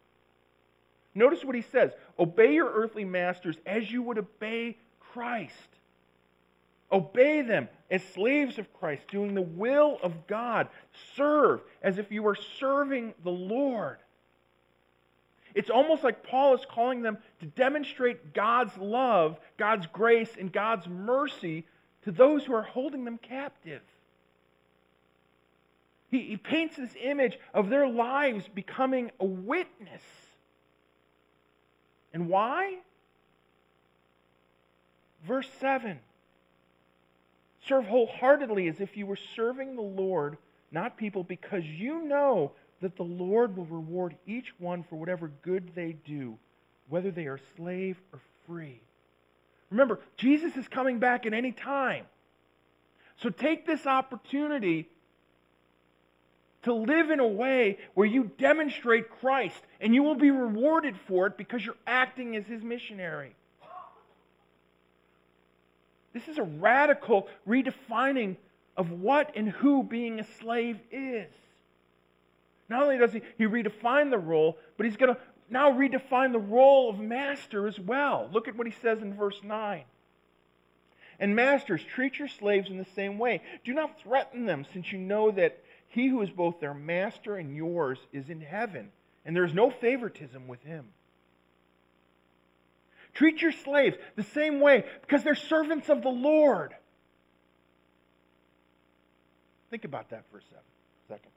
Notice 1.17 1.45
what 1.45 1.57
he 1.57 1.63
says 1.63 1.91
Obey 2.17 2.55
your 2.55 2.71
earthly 2.73 3.05
masters 3.05 3.57
as 3.67 3.91
you 3.91 4.03
would 4.03 4.19
obey 4.19 4.77
Christ. 5.01 5.53
Obey 6.93 7.43
them 7.43 7.69
as 7.91 8.05
slaves 8.15 8.57
of 8.61 8.73
Christ, 8.73 9.03
doing 9.09 9.35
the 9.35 9.43
will 9.43 9.99
of 10.01 10.29
God. 10.29 10.69
Serve 11.17 11.61
as 11.83 11.99
if 11.99 12.13
you 12.13 12.23
were 12.23 12.37
serving 12.61 13.13
the 13.25 13.31
Lord. 13.31 13.97
It's 15.57 15.71
almost 15.71 16.05
like 16.05 16.23
Paul 16.23 16.55
is 16.55 16.65
calling 16.71 17.03
them 17.03 17.19
to 17.41 17.47
demonstrate 17.47 18.33
God's 18.33 18.79
love, 18.79 19.41
God's 19.57 19.89
grace, 19.89 20.31
and 20.39 20.53
God's 20.53 20.87
mercy 20.87 21.67
to 22.05 22.13
those 22.13 22.45
who 22.45 22.55
are 22.55 22.63
holding 22.63 23.05
them 23.05 23.19
captive. 23.19 23.83
He, 26.13 26.21
he 26.21 26.37
paints 26.37 26.77
this 26.77 26.95
image 27.03 27.39
of 27.55 27.71
their 27.71 27.89
lives 27.89 28.45
becoming 28.55 29.11
a 29.19 29.25
witness. 29.25 30.03
And 32.13 32.29
why? 32.29 32.77
Verse 35.27 35.49
7 35.59 35.99
Serve 37.67 37.87
wholeheartedly 37.87 38.69
as 38.69 38.81
if 38.81 38.97
you 38.97 39.07
were 39.07 39.19
serving 39.35 39.75
the 39.75 39.83
Lord, 39.83 40.37
not 40.71 40.99
people, 40.99 41.25
because 41.25 41.65
you 41.65 42.05
know 42.05 42.53
that 42.83 42.97
the 42.97 43.05
Lord 43.05 43.57
will 43.57 43.65
reward 43.65 44.15
each 44.27 44.53
one 44.59 44.83
for 44.83 44.97
whatever 44.97 45.31
good 45.41 45.71
they 45.75 45.97
do, 46.05 46.37
whether 46.91 47.11
they 47.11 47.25
are 47.27 47.41
slave 47.57 47.97
or 48.13 48.21
free. 48.47 48.83
Remember, 49.71 50.01
Jesus 50.19 50.57
is 50.57 50.69
coming 50.69 50.99
back 50.99 51.25
at 51.25 51.33
any 51.33 51.53
time. 51.53 52.05
So 53.17 53.31
take 53.31 53.65
this 53.67 53.87
opportunity 53.87 54.89
to 56.63 56.73
live 56.73 57.11
in 57.11 57.21
a 57.21 57.27
way 57.27 57.79
where 57.95 58.07
you 58.07 58.31
demonstrate 58.39 59.11
Christ 59.21 59.61
and 59.81 59.95
you 59.95 60.03
will 60.03 60.15
be 60.15 60.31
rewarded 60.31 60.97
for 61.09 61.27
it 61.27 61.37
because 61.37 61.65
you're 61.65 61.75
acting 61.87 62.37
as 62.37 62.47
his 62.47 62.63
missionary. 62.63 63.35
This 66.13 66.29
is 66.29 66.39
a 66.39 66.43
radical 66.43 67.29
redefining 67.49 68.37
of 68.77 68.91
what 68.91 69.33
and 69.35 69.49
who 69.49 69.83
being 69.83 70.21
a 70.21 70.25
slave 70.41 70.79
is. 70.91 71.33
Not 72.69 72.83
only 72.85 72.99
does 72.99 73.13
he, 73.13 73.23
he 73.39 73.45
redefine 73.45 74.11
the 74.11 74.19
role, 74.19 74.57
but 74.77 74.87
he's 74.87 74.97
going 74.97 75.15
to 75.15 75.21
now 75.51 75.73
redefine 75.73 76.33
the 76.33 76.39
role 76.39 76.89
of 76.89 76.99
master 76.99 77.67
as 77.67 77.79
well. 77.79 78.29
Look 78.33 78.49
at 78.49 78.57
what 78.57 78.67
he 78.67 78.73
says 78.81 79.03
in 79.03 79.15
verse 79.15 79.41
9. 79.43 79.83
And 81.19 81.37
masters, 81.37 81.83
treat 81.95 82.19
your 82.19 82.29
slaves 82.29 82.71
in 82.71 82.79
the 82.79 82.87
same 82.97 83.19
way. 83.19 83.43
Do 83.65 83.75
not 83.75 84.01
threaten 84.01 84.47
them, 84.47 84.65
since 84.73 84.91
you 84.91 84.99
know 84.99 85.31
that 85.33 85.63
he 85.93 86.09
who 86.09 86.23
is 86.23 86.31
both 86.31 86.59
their 86.59 86.73
master 86.73 87.37
and 87.37 87.55
yours 87.55 87.99
is 88.15 88.31
in 88.31 88.41
heaven, 88.41 88.91
and 89.27 89.37
there 89.37 89.45
is 89.45 89.53
no 89.53 89.71
favoritism 89.71 90.49
with 90.49 90.63
him. 90.63 90.87
Treat 93.13 93.43
your 93.43 93.53
slaves 93.53 93.97
the 94.17 94.23
same 94.23 94.61
way 94.61 94.87
because 95.03 95.23
they're 95.23 95.35
servants 95.35 95.91
of 95.91 96.01
the 96.01 96.09
Lord. 96.09 96.75
Think 99.71 99.85
about 99.85 100.09
that 100.11 100.25
for 100.31 100.39
a 100.39 100.43
second. 101.09 101.31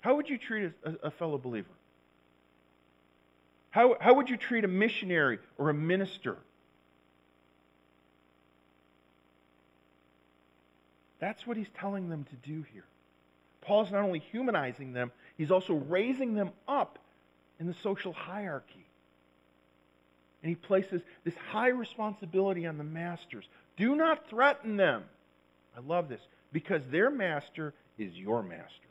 How 0.00 0.14
would 0.14 0.28
you 0.28 0.38
treat 0.38 0.72
a, 1.02 1.10
fellow 1.10 1.36
believer? 1.36 1.66
How, 3.70 3.96
how 4.00 4.14
would 4.14 4.30
you 4.30 4.36
treat 4.36 4.64
a 4.64 4.68
missionary 4.68 5.40
or 5.58 5.70
a 5.70 5.74
minister? 5.74 6.38
That's 11.20 11.46
what 11.46 11.56
he's 11.56 11.68
telling 11.80 12.08
them 12.08 12.24
to 12.24 12.48
do 12.48 12.64
here. 12.72 12.84
Paul's 13.62 13.90
not 13.90 14.02
only 14.02 14.20
humanizing 14.30 14.92
them, 14.92 15.10
he's 15.36 15.50
also 15.50 15.74
raising 15.74 16.34
them 16.34 16.50
up 16.66 16.98
in 17.58 17.66
the 17.66 17.74
social 17.82 18.12
hierarchy. 18.12 18.86
And 20.42 20.50
he 20.50 20.54
places 20.54 21.02
this 21.24 21.34
high 21.50 21.68
responsibility 21.68 22.66
on 22.66 22.78
the 22.78 22.84
masters. 22.84 23.44
Do 23.76 23.96
not 23.96 24.30
threaten 24.30 24.76
them. 24.76 25.02
I 25.76 25.80
love 25.80 26.08
this 26.08 26.20
because 26.52 26.82
their 26.90 27.10
master 27.10 27.74
is 27.98 28.14
your 28.14 28.42
master. 28.42 28.88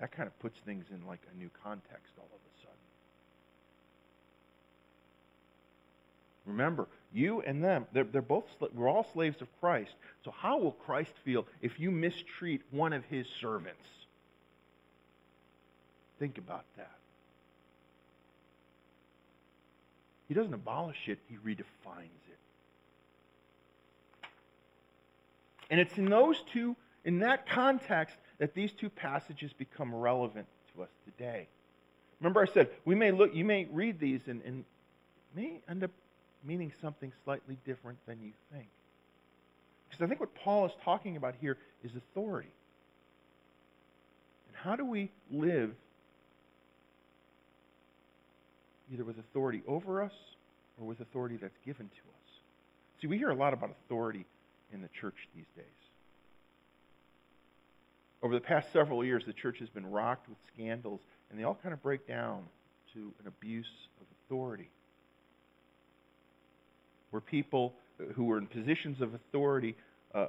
That 0.00 0.12
kind 0.12 0.26
of 0.26 0.38
puts 0.38 0.56
things 0.64 0.84
in 0.94 1.06
like 1.06 1.20
a 1.34 1.38
new 1.38 1.50
context 1.64 2.12
all 2.18 2.26
of 2.26 2.30
a 2.30 2.60
sudden. 2.60 2.76
Remember, 6.46 6.86
you 7.12 7.40
and 7.42 7.62
them, 7.64 7.86
they're, 7.92 8.04
they're 8.04 8.22
both, 8.22 8.44
we're 8.74 8.88
all 8.88 9.06
slaves 9.12 9.40
of 9.40 9.48
Christ. 9.60 9.94
So 10.24 10.30
how 10.30 10.58
will 10.58 10.72
Christ 10.72 11.12
feel 11.24 11.46
if 11.62 11.80
you 11.80 11.90
mistreat 11.90 12.62
one 12.70 12.92
of 12.92 13.04
his 13.06 13.26
servants? 13.40 13.86
Think 16.18 16.38
about 16.38 16.64
that. 16.76 16.90
He 20.28 20.34
doesn't 20.34 20.52
abolish 20.52 21.08
it, 21.08 21.18
he 21.28 21.36
redefines 21.36 22.02
it. 22.28 22.38
And 25.70 25.80
it's 25.80 25.96
in 25.96 26.06
those 26.06 26.42
two, 26.52 26.76
in 27.04 27.20
that 27.20 27.48
context, 27.48 28.16
that 28.38 28.54
these 28.54 28.72
two 28.72 28.90
passages 28.90 29.52
become 29.52 29.94
relevant 29.94 30.46
to 30.74 30.82
us 30.82 30.90
today. 31.04 31.48
Remember, 32.20 32.42
I 32.42 32.46
said 32.46 32.68
we 32.84 32.94
may 32.94 33.10
look, 33.10 33.34
you 33.34 33.44
may 33.44 33.66
read 33.72 33.98
these 33.98 34.28
and, 34.28 34.42
and 34.44 34.64
may 35.34 35.60
end 35.68 35.84
up 35.84 35.90
meaning 36.44 36.72
something 36.80 37.12
slightly 37.24 37.58
different 37.64 37.98
than 38.06 38.20
you 38.22 38.32
think. 38.52 38.68
Because 39.88 40.04
I 40.04 40.06
think 40.06 40.20
what 40.20 40.34
Paul 40.34 40.66
is 40.66 40.72
talking 40.84 41.16
about 41.16 41.34
here 41.40 41.56
is 41.82 41.92
authority. 41.96 42.52
And 44.48 44.56
how 44.56 44.76
do 44.76 44.84
we 44.84 45.10
live 45.30 45.72
either 48.92 49.04
with 49.04 49.18
authority 49.18 49.62
over 49.66 50.02
us 50.02 50.12
or 50.80 50.86
with 50.86 51.00
authority 51.00 51.36
that's 51.40 51.58
given 51.64 51.86
to 51.86 51.92
us? 51.92 52.40
See, 53.00 53.06
we 53.06 53.18
hear 53.18 53.30
a 53.30 53.34
lot 53.34 53.52
about 53.52 53.70
authority 53.70 54.26
in 54.72 54.82
the 54.82 54.88
church 55.00 55.14
these 55.34 55.46
days. 55.56 55.64
Over 58.22 58.34
the 58.34 58.40
past 58.40 58.72
several 58.72 59.04
years, 59.04 59.22
the 59.26 59.32
church 59.32 59.58
has 59.60 59.68
been 59.68 59.86
rocked 59.86 60.28
with 60.28 60.38
scandals, 60.52 61.00
and 61.30 61.38
they 61.38 61.44
all 61.44 61.58
kind 61.62 61.72
of 61.72 61.82
break 61.82 62.06
down 62.08 62.42
to 62.94 63.12
an 63.20 63.28
abuse 63.28 63.70
of 64.00 64.06
authority. 64.24 64.70
Where 67.10 67.20
people 67.20 67.74
who 68.14 68.24
were 68.24 68.38
in 68.38 68.46
positions 68.46 69.00
of 69.00 69.14
authority 69.14 69.76
uh, 70.14 70.28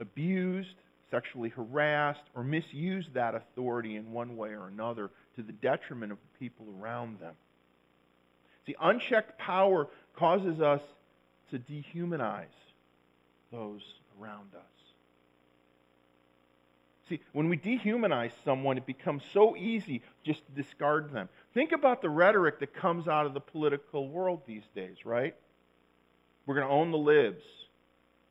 abused, 0.00 0.76
sexually 1.10 1.48
harassed, 1.48 2.22
or 2.34 2.44
misused 2.44 3.14
that 3.14 3.34
authority 3.34 3.96
in 3.96 4.12
one 4.12 4.36
way 4.36 4.50
or 4.50 4.68
another 4.68 5.10
to 5.36 5.42
the 5.42 5.52
detriment 5.52 6.12
of 6.12 6.18
the 6.18 6.38
people 6.38 6.66
around 6.80 7.18
them. 7.20 7.34
See, 8.66 8.76
unchecked 8.80 9.38
power 9.38 9.88
causes 10.14 10.60
us 10.60 10.82
to 11.50 11.58
dehumanize 11.58 12.44
those 13.50 13.80
around 14.20 14.54
us. 14.54 14.62
See, 17.08 17.20
when 17.32 17.48
we 17.48 17.56
dehumanize 17.56 18.30
someone, 18.44 18.78
it 18.78 18.86
becomes 18.86 19.22
so 19.32 19.56
easy 19.56 20.02
just 20.24 20.46
to 20.46 20.62
discard 20.62 21.12
them. 21.12 21.28
Think 21.54 21.72
about 21.72 22.02
the 22.02 22.08
rhetoric 22.08 22.60
that 22.60 22.72
comes 22.72 23.08
out 23.08 23.26
of 23.26 23.34
the 23.34 23.40
political 23.40 24.08
world 24.08 24.42
these 24.46 24.62
days, 24.76 25.04
right? 25.04 25.34
We're 26.46 26.54
going 26.54 26.66
to 26.66 26.72
own 26.72 26.90
the 26.90 26.98
libs, 26.98 27.42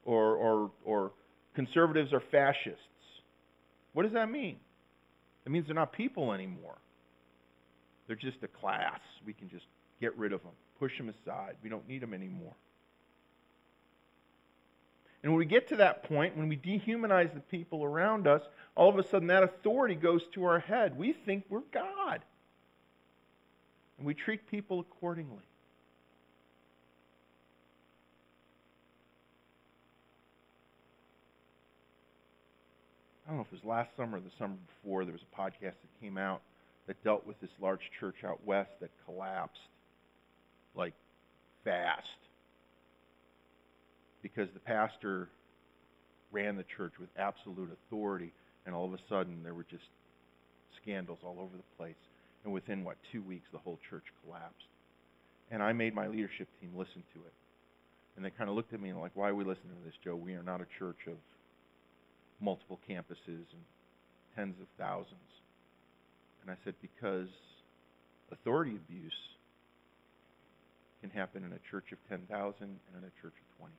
or, 0.05 0.35
or, 0.35 0.71
or 0.83 1.11
conservatives 1.55 2.13
are 2.13 2.23
fascists. 2.31 2.79
What 3.93 4.03
does 4.03 4.13
that 4.13 4.29
mean? 4.29 4.57
It 5.45 5.51
means 5.51 5.65
they're 5.67 5.75
not 5.75 5.93
people 5.93 6.33
anymore. 6.33 6.77
They're 8.07 8.15
just 8.15 8.37
a 8.43 8.47
class. 8.47 8.99
We 9.25 9.33
can 9.33 9.49
just 9.49 9.65
get 10.01 10.17
rid 10.17 10.33
of 10.33 10.41
them, 10.43 10.51
push 10.79 10.97
them 10.97 11.09
aside. 11.09 11.55
We 11.63 11.69
don't 11.69 11.87
need 11.87 12.01
them 12.01 12.13
anymore. 12.13 12.53
And 15.21 15.31
when 15.31 15.39
we 15.39 15.45
get 15.45 15.67
to 15.69 15.75
that 15.77 16.03
point, 16.03 16.37
when 16.37 16.47
we 16.47 16.55
dehumanize 16.55 17.33
the 17.33 17.41
people 17.41 17.83
around 17.83 18.25
us, 18.25 18.41
all 18.75 18.89
of 18.89 18.97
a 18.97 19.07
sudden 19.07 19.27
that 19.27 19.43
authority 19.43 19.95
goes 19.95 20.21
to 20.33 20.45
our 20.45 20.59
head. 20.59 20.97
We 20.97 21.13
think 21.13 21.43
we're 21.49 21.61
God. 21.73 22.21
And 23.97 24.07
we 24.07 24.13
treat 24.13 24.49
people 24.49 24.79
accordingly. 24.79 25.43
I 33.29 33.31
don't 33.31 33.37
know 33.37 33.45
if 33.47 33.53
it 33.53 33.63
was 33.63 33.69
last 33.69 33.91
summer 33.95 34.17
or 34.17 34.21
the 34.21 34.31
summer 34.39 34.55
before, 34.81 35.05
there 35.05 35.13
was 35.13 35.21
a 35.21 35.39
podcast 35.39 35.77
that 35.77 36.01
came 36.01 36.17
out 36.17 36.41
that 36.87 37.01
dealt 37.03 37.27
with 37.27 37.39
this 37.41 37.51
large 37.61 37.91
church 37.99 38.15
out 38.25 38.43
west 38.43 38.71
that 38.81 38.89
collapsed 39.05 39.59
like 40.75 40.95
fast 41.63 42.07
because 44.23 44.47
the 44.55 44.59
pastor 44.59 45.29
ran 46.31 46.55
the 46.55 46.65
church 46.75 46.93
with 46.99 47.09
absolute 47.19 47.69
authority, 47.71 48.33
and 48.65 48.73
all 48.73 48.85
of 48.85 48.93
a 48.93 48.99
sudden 49.07 49.43
there 49.43 49.53
were 49.53 49.65
just 49.69 49.83
scandals 50.81 51.19
all 51.23 51.37
over 51.39 51.55
the 51.55 51.77
place. 51.77 52.01
And 52.43 52.51
within, 52.51 52.83
what, 52.83 52.97
two 53.11 53.21
weeks, 53.21 53.45
the 53.51 53.59
whole 53.59 53.77
church 53.91 54.05
collapsed. 54.23 54.65
And 55.51 55.61
I 55.61 55.71
made 55.71 55.93
my 55.93 56.07
leadership 56.07 56.47
team 56.59 56.71
listen 56.75 57.03
to 57.13 57.19
it. 57.19 57.33
And 58.15 58.25
they 58.25 58.31
kind 58.31 58.49
of 58.49 58.55
looked 58.55 58.73
at 58.73 58.81
me 58.81 58.89
and 58.89 58.99
like, 58.99 59.11
why 59.13 59.29
are 59.29 59.35
we 59.35 59.43
listening 59.43 59.77
to 59.77 59.85
this, 59.85 59.93
Joe? 60.03 60.15
We 60.15 60.33
are 60.33 60.41
not 60.41 60.61
a 60.61 60.67
church 60.79 60.97
of 61.05 61.13
multiple 62.41 62.79
campuses 62.89 63.45
and 63.53 63.63
tens 64.35 64.55
of 64.61 64.67
thousands. 64.77 65.29
And 66.41 66.51
I 66.51 66.55
said, 66.63 66.75
because 66.81 67.27
authority 68.31 68.75
abuse 68.75 69.13
can 71.01 71.09
happen 71.09 71.43
in 71.43 71.51
a 71.51 71.59
church 71.71 71.91
of 71.91 71.97
10,000 72.09 72.27
and 72.61 72.71
in 72.95 73.03
a 73.03 73.21
church 73.21 73.33
of 73.33 73.57
20 73.59 73.73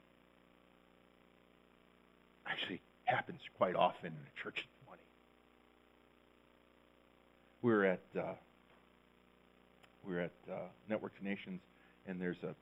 actually 2.50 2.80
happens 3.04 3.40
quite 3.56 3.74
often 3.74 4.08
in 4.08 4.12
a 4.12 4.42
church 4.42 4.58
of 4.58 4.86
20. 4.86 5.02
We 7.62 7.72
are 7.72 7.84
at 7.84 8.02
uh, 8.18 8.34
we 10.06 10.14
are 10.14 10.20
at 10.20 10.32
uh, 10.50 10.54
Network 10.88 11.12
Nations, 11.22 11.60
and 12.06 12.20
there's 12.20 12.42
a 12.42 12.54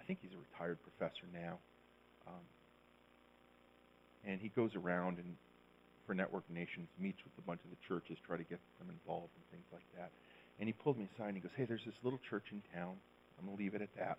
I 0.00 0.04
think 0.06 0.20
he's 0.22 0.32
a 0.32 0.38
retired 0.52 0.78
professor 0.82 1.24
now, 1.32 1.58
um, 2.26 2.40
and 4.26 4.40
he 4.40 4.48
goes 4.48 4.74
around 4.74 5.18
and 5.18 5.36
for 6.06 6.14
Network 6.14 6.44
Nations 6.50 6.88
meets 7.00 7.18
with 7.24 7.32
a 7.38 7.44
bunch 7.46 7.60
of 7.64 7.70
the 7.70 7.80
churches, 7.88 8.18
try 8.26 8.36
to 8.36 8.44
get 8.44 8.60
them 8.78 8.92
involved 8.92 9.32
and 9.36 9.44
things 9.48 9.64
like 9.72 9.86
that. 9.96 10.12
And 10.60 10.68
he 10.68 10.72
pulled 10.72 10.98
me 10.98 11.08
aside 11.14 11.32
and 11.32 11.36
he 11.36 11.42
goes, 11.42 11.54
"Hey, 11.56 11.64
there's 11.64 11.84
this 11.84 11.96
little 12.02 12.20
church 12.28 12.44
in 12.52 12.62
town. 12.74 12.96
I'm 13.38 13.46
gonna 13.46 13.56
leave 13.56 13.74
it 13.74 13.82
at 13.82 13.94
that. 13.96 14.18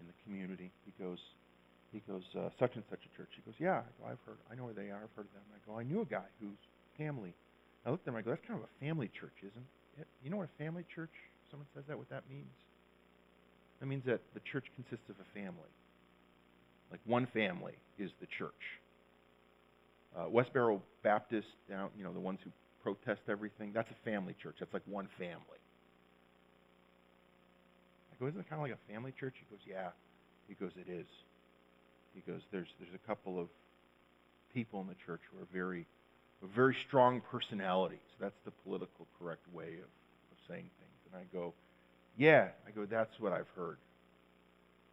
In 0.00 0.06
the 0.06 0.16
community." 0.24 0.70
He 0.86 0.92
goes, 1.02 1.18
he 1.92 2.00
goes, 2.08 2.24
uh, 2.34 2.48
such 2.58 2.74
and 2.74 2.82
such 2.88 3.04
a 3.04 3.10
church. 3.16 3.28
He 3.36 3.42
goes, 3.44 3.54
yeah. 3.60 3.84
I 4.00 4.12
I've 4.12 4.22
heard. 4.24 4.40
I 4.50 4.56
know 4.56 4.64
where 4.64 4.72
they 4.72 4.88
are. 4.88 5.04
I've 5.04 5.12
heard 5.14 5.28
of 5.28 5.36
them. 5.36 5.44
I 5.52 5.60
go, 5.68 5.78
I 5.78 5.84
knew 5.84 6.00
a 6.00 6.08
guy 6.08 6.24
whose 6.40 6.56
family. 6.96 7.34
I 7.84 7.90
looked 7.90 8.08
at 8.08 8.14
him. 8.14 8.16
I 8.16 8.22
go, 8.22 8.30
that's 8.30 8.44
kind 8.48 8.58
of 8.58 8.64
a 8.64 8.74
family 8.80 9.10
church, 9.12 9.36
isn't 9.44 9.66
it? 10.00 10.08
You 10.24 10.30
know 10.30 10.38
what 10.38 10.48
a 10.48 10.58
family 10.58 10.84
church? 10.94 11.12
Someone 11.50 11.68
says 11.76 11.84
that. 11.88 11.98
What 11.98 12.08
that 12.08 12.24
means? 12.30 12.56
That 13.80 13.86
means 13.86 14.04
that 14.06 14.20
the 14.32 14.40
church 14.40 14.64
consists 14.74 15.04
of 15.10 15.16
a 15.20 15.28
family. 15.36 15.68
Like 16.90 17.00
one 17.04 17.26
family 17.26 17.76
is 17.98 18.10
the 18.20 18.26
church. 18.38 18.80
Uh, 20.16 20.26
Westboro 20.26 20.80
Baptist, 21.02 21.48
down, 21.68 21.88
you 21.96 22.04
know, 22.04 22.12
the 22.12 22.20
ones 22.20 22.38
who 22.44 22.50
protest 22.82 23.22
everything. 23.28 23.72
That's 23.72 23.90
a 23.90 24.04
family 24.04 24.34
church. 24.42 24.56
That's 24.58 24.72
like 24.72 24.82
one 24.86 25.08
family. 25.18 25.60
I 28.12 28.16
go, 28.20 28.26
isn't 28.26 28.40
it 28.40 28.48
kind 28.50 28.60
of 28.60 28.68
like 28.68 28.76
a 28.76 28.92
family 28.92 29.12
church? 29.18 29.34
He 29.38 29.46
goes, 29.54 29.64
yeah. 29.66 29.90
He 30.48 30.54
goes, 30.54 30.72
it 30.76 30.90
is. 30.90 31.06
He 32.14 32.20
goes, 32.20 32.42
there's, 32.50 32.68
there's 32.78 32.94
a 32.94 33.06
couple 33.06 33.40
of 33.40 33.48
people 34.52 34.80
in 34.80 34.86
the 34.86 34.96
church 35.06 35.20
who 35.32 35.42
are 35.42 35.46
very, 35.52 35.86
very 36.54 36.76
strong 36.86 37.22
personalities. 37.30 37.98
That's 38.20 38.38
the 38.44 38.50
political 38.50 39.06
correct 39.18 39.46
way 39.52 39.74
of, 39.78 39.88
of 39.88 40.38
saying 40.48 40.68
things. 40.78 40.98
And 41.10 41.20
I 41.20 41.24
go, 41.32 41.54
yeah. 42.18 42.48
I 42.66 42.70
go, 42.70 42.84
that's 42.84 43.18
what 43.18 43.32
I've 43.32 43.48
heard. 43.56 43.78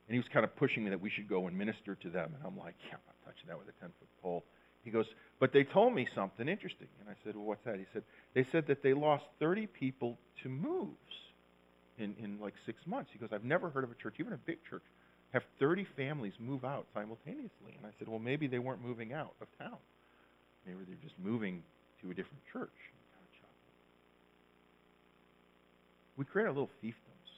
And 0.07 0.13
he 0.13 0.19
was 0.19 0.27
kind 0.29 0.43
of 0.43 0.55
pushing 0.55 0.83
me 0.83 0.89
that 0.89 1.01
we 1.01 1.09
should 1.09 1.27
go 1.27 1.47
and 1.47 1.57
minister 1.57 1.95
to 1.95 2.09
them. 2.09 2.33
And 2.35 2.43
I'm 2.45 2.57
like, 2.57 2.75
yeah, 2.87 2.95
I'm 2.95 3.01
not 3.07 3.15
touching 3.25 3.47
that 3.49 3.57
with 3.57 3.67
a 3.67 3.79
10 3.79 3.89
foot 3.99 4.09
pole. 4.23 4.43
He 4.83 4.91
goes, 4.91 5.05
but 5.39 5.53
they 5.53 5.63
told 5.63 5.93
me 5.93 6.07
something 6.15 6.47
interesting. 6.47 6.87
And 6.99 7.09
I 7.09 7.13
said, 7.23 7.35
well, 7.35 7.45
what's 7.45 7.63
that? 7.65 7.77
He 7.77 7.85
said, 7.93 8.03
they 8.33 8.45
said 8.51 8.67
that 8.67 8.81
they 8.83 8.93
lost 8.93 9.25
30 9.39 9.67
people 9.67 10.17
to 10.43 10.49
moves 10.49 10.95
in, 11.97 12.15
in 12.21 12.39
like 12.39 12.53
six 12.65 12.79
months. 12.85 13.09
He 13.13 13.19
goes, 13.19 13.29
I've 13.31 13.43
never 13.43 13.69
heard 13.69 13.83
of 13.83 13.91
a 13.91 13.95
church, 13.95 14.15
even 14.19 14.33
a 14.33 14.37
big 14.37 14.57
church, 14.69 14.83
have 15.31 15.43
30 15.59 15.85
families 15.95 16.33
move 16.39 16.65
out 16.65 16.87
simultaneously. 16.93 17.75
And 17.77 17.85
I 17.85 17.89
said, 17.99 18.07
well, 18.07 18.19
maybe 18.19 18.47
they 18.47 18.59
weren't 18.59 18.83
moving 18.83 19.13
out 19.13 19.33
of 19.41 19.47
town. 19.57 19.77
Maybe 20.65 20.79
they're 20.87 21.03
just 21.03 21.17
moving 21.19 21.63
to 22.01 22.11
a 22.11 22.13
different 22.13 22.41
church. 22.51 22.69
We 26.19 26.25
create 26.25 26.47
our 26.47 26.51
little 26.51 26.69
fiefdoms, 26.83 27.31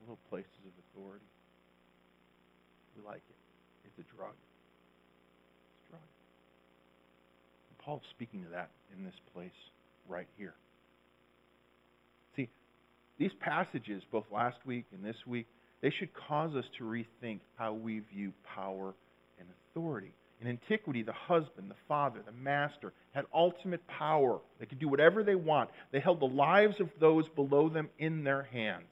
our 0.00 0.08
little 0.08 0.24
places 0.30 0.64
of 0.64 0.72
authority. 0.88 1.28
We 2.96 3.04
like 3.04 3.20
it. 3.20 3.36
It's 3.84 3.98
a 4.00 4.16
drug. 4.16 4.32
It's 4.32 5.84
a 5.84 5.90
drug. 5.92 6.08
And 7.68 7.73
Paul's 7.84 8.02
speaking 8.10 8.42
to 8.44 8.50
that 8.50 8.70
in 8.96 9.04
this 9.04 9.14
place 9.34 9.50
right 10.08 10.26
here. 10.38 10.54
See, 12.36 12.48
these 13.18 13.32
passages, 13.40 14.02
both 14.10 14.24
last 14.32 14.56
week 14.64 14.86
and 14.92 15.04
this 15.04 15.26
week, 15.26 15.46
they 15.80 15.90
should 15.90 16.14
cause 16.14 16.54
us 16.54 16.64
to 16.78 16.84
rethink 16.84 17.40
how 17.56 17.74
we 17.74 18.00
view 18.00 18.32
power 18.54 18.94
and 19.38 19.48
authority. 19.70 20.12
In 20.40 20.48
antiquity, 20.48 21.02
the 21.02 21.12
husband, 21.12 21.70
the 21.70 21.76
father, 21.86 22.20
the 22.24 22.32
master 22.32 22.92
had 23.12 23.24
ultimate 23.32 23.86
power. 23.86 24.40
They 24.58 24.66
could 24.66 24.78
do 24.78 24.88
whatever 24.88 25.22
they 25.22 25.34
want. 25.34 25.70
They 25.92 26.00
held 26.00 26.20
the 26.20 26.26
lives 26.26 26.80
of 26.80 26.88
those 26.98 27.28
below 27.28 27.68
them 27.68 27.88
in 27.98 28.24
their 28.24 28.42
hands. 28.44 28.88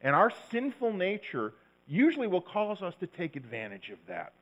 And 0.00 0.14
our 0.14 0.32
sinful 0.50 0.92
nature 0.92 1.54
usually 1.86 2.26
will 2.26 2.40
cause 2.40 2.82
us 2.82 2.94
to 3.00 3.06
take 3.06 3.36
advantage 3.36 3.90
of 3.90 3.98
that. 4.08 4.32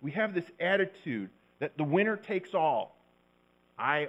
We 0.00 0.12
have 0.12 0.34
this 0.34 0.44
attitude 0.60 1.30
that 1.58 1.76
the 1.76 1.84
winner 1.84 2.16
takes 2.16 2.54
all. 2.54 2.96
I 3.78 4.08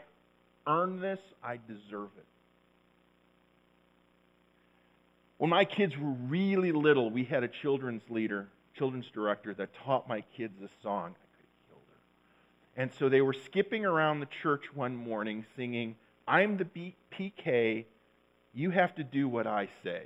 earn 0.65 0.99
this, 0.99 1.19
I 1.43 1.59
deserve 1.67 2.09
it. 2.17 2.25
When 5.37 5.49
my 5.49 5.65
kids 5.65 5.97
were 5.97 6.09
really 6.27 6.71
little, 6.71 7.09
we 7.09 7.23
had 7.23 7.43
a 7.43 7.47
children's 7.47 8.01
leader 8.09 8.47
children's 8.77 9.09
director 9.13 9.53
that 9.55 9.69
taught 9.85 10.07
my 10.07 10.21
kids 10.35 10.53
this 10.61 10.71
song. 10.83 11.15
And 12.75 12.91
so 12.99 13.09
they 13.09 13.21
were 13.21 13.33
skipping 13.33 13.85
around 13.85 14.19
the 14.19 14.27
church 14.43 14.65
one 14.73 14.95
morning 14.95 15.45
singing, 15.55 15.95
I'm 16.27 16.57
the 16.57 16.93
PK, 17.11 17.85
you 18.53 18.69
have 18.69 18.93
to 18.95 19.03
do 19.03 19.27
what 19.27 19.47
I 19.47 19.67
say. 19.83 20.03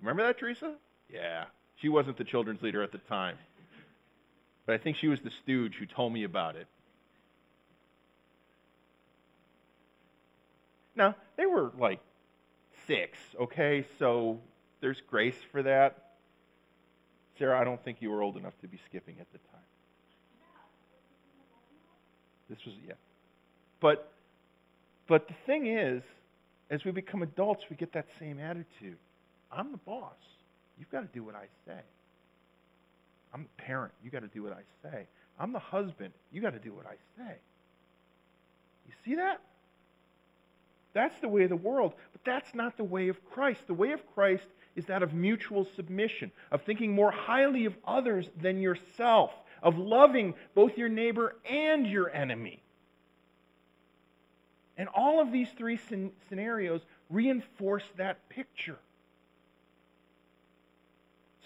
Remember 0.00 0.22
that, 0.24 0.38
Teresa? 0.38 0.74
Yeah. 1.12 1.44
She 1.76 1.88
wasn't 1.88 2.18
the 2.18 2.24
children's 2.24 2.60
leader 2.60 2.82
at 2.82 2.92
the 2.92 2.98
time. 2.98 3.36
But 4.70 4.78
I 4.78 4.84
think 4.84 4.98
she 4.98 5.08
was 5.08 5.18
the 5.24 5.32
stooge 5.42 5.74
who 5.80 5.84
told 5.84 6.12
me 6.12 6.22
about 6.22 6.54
it. 6.54 6.68
Now, 10.94 11.16
they 11.36 11.44
were 11.44 11.72
like 11.76 11.98
six, 12.86 13.18
okay? 13.40 13.84
So 13.98 14.38
there's 14.80 14.98
grace 15.10 15.34
for 15.50 15.64
that. 15.64 16.10
Sarah, 17.36 17.60
I 17.60 17.64
don't 17.64 17.82
think 17.84 17.96
you 17.98 18.10
were 18.10 18.22
old 18.22 18.36
enough 18.36 18.52
to 18.60 18.68
be 18.68 18.78
skipping 18.88 19.16
at 19.18 19.26
the 19.32 19.38
time. 19.38 19.66
This 22.48 22.58
was, 22.64 22.76
yeah. 22.86 22.94
But, 23.80 24.12
but 25.08 25.26
the 25.26 25.34
thing 25.46 25.66
is, 25.66 26.00
as 26.70 26.84
we 26.84 26.92
become 26.92 27.22
adults, 27.22 27.64
we 27.70 27.74
get 27.74 27.92
that 27.94 28.06
same 28.20 28.38
attitude. 28.38 28.98
I'm 29.50 29.72
the 29.72 29.78
boss. 29.78 30.14
You've 30.78 30.90
got 30.90 31.00
to 31.00 31.08
do 31.12 31.24
what 31.24 31.34
I 31.34 31.46
say. 31.66 31.80
I'm 33.32 33.44
the 33.44 33.62
parent. 33.62 33.92
You've 34.02 34.12
got 34.12 34.22
to 34.22 34.28
do 34.28 34.42
what 34.42 34.52
I 34.52 34.62
say. 34.82 35.06
I'm 35.38 35.52
the 35.52 35.58
husband. 35.58 36.12
You've 36.32 36.44
got 36.44 36.52
to 36.52 36.58
do 36.58 36.72
what 36.72 36.86
I 36.86 36.96
say. 37.16 37.36
You 38.86 38.94
see 39.04 39.14
that? 39.16 39.40
That's 40.92 41.18
the 41.20 41.28
way 41.28 41.44
of 41.44 41.50
the 41.50 41.56
world, 41.56 41.94
but 42.12 42.24
that's 42.24 42.54
not 42.54 42.76
the 42.76 42.84
way 42.84 43.08
of 43.08 43.16
Christ. 43.30 43.60
The 43.66 43.74
way 43.74 43.92
of 43.92 44.00
Christ 44.14 44.46
is 44.74 44.86
that 44.86 45.02
of 45.02 45.14
mutual 45.14 45.66
submission, 45.76 46.32
of 46.50 46.62
thinking 46.62 46.92
more 46.92 47.10
highly 47.10 47.64
of 47.64 47.74
others 47.86 48.26
than 48.40 48.60
yourself, 48.60 49.30
of 49.62 49.78
loving 49.78 50.34
both 50.54 50.76
your 50.76 50.88
neighbor 50.88 51.36
and 51.48 51.86
your 51.86 52.10
enemy. 52.10 52.62
And 54.76 54.88
all 54.88 55.20
of 55.20 55.30
these 55.30 55.48
three 55.56 55.78
scenarios 56.28 56.80
reinforce 57.08 57.84
that 57.96 58.28
picture. 58.28 58.78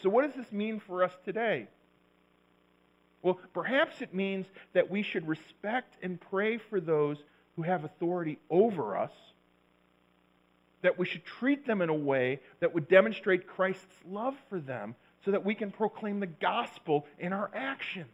So, 0.03 0.09
what 0.09 0.25
does 0.25 0.35
this 0.35 0.53
mean 0.53 0.81
for 0.81 1.03
us 1.03 1.13
today? 1.25 1.67
Well, 3.25 3.41
perhaps 3.55 4.03
it 4.03 4.13
means 4.15 4.47
that 4.75 4.91
we 4.91 5.03
should 5.03 5.27
respect 5.27 5.97
and 6.03 6.21
pray 6.21 6.59
for 6.59 6.79
those 6.79 7.17
who 7.57 7.63
have 7.63 7.85
authority 7.85 8.39
over 8.51 8.97
us 8.97 9.13
that 10.83 10.99
we 10.99 11.07
should 11.07 11.25
treat 11.25 11.67
them 11.67 11.81
in 11.81 11.89
a 11.89 11.95
way 11.95 12.39
that 12.61 12.75
would 12.75 12.87
demonstrate 12.89 13.47
Christ's 13.47 13.97
love 14.07 14.37
for 14.51 14.61
them 14.61 14.95
so 15.25 15.31
that 15.31 15.43
we 15.43 15.55
can 15.55 15.71
proclaim 15.71 16.21
the 16.21 16.27
gospel 16.27 17.07
in 17.19 17.33
our 17.33 17.51
actions. 17.55 18.13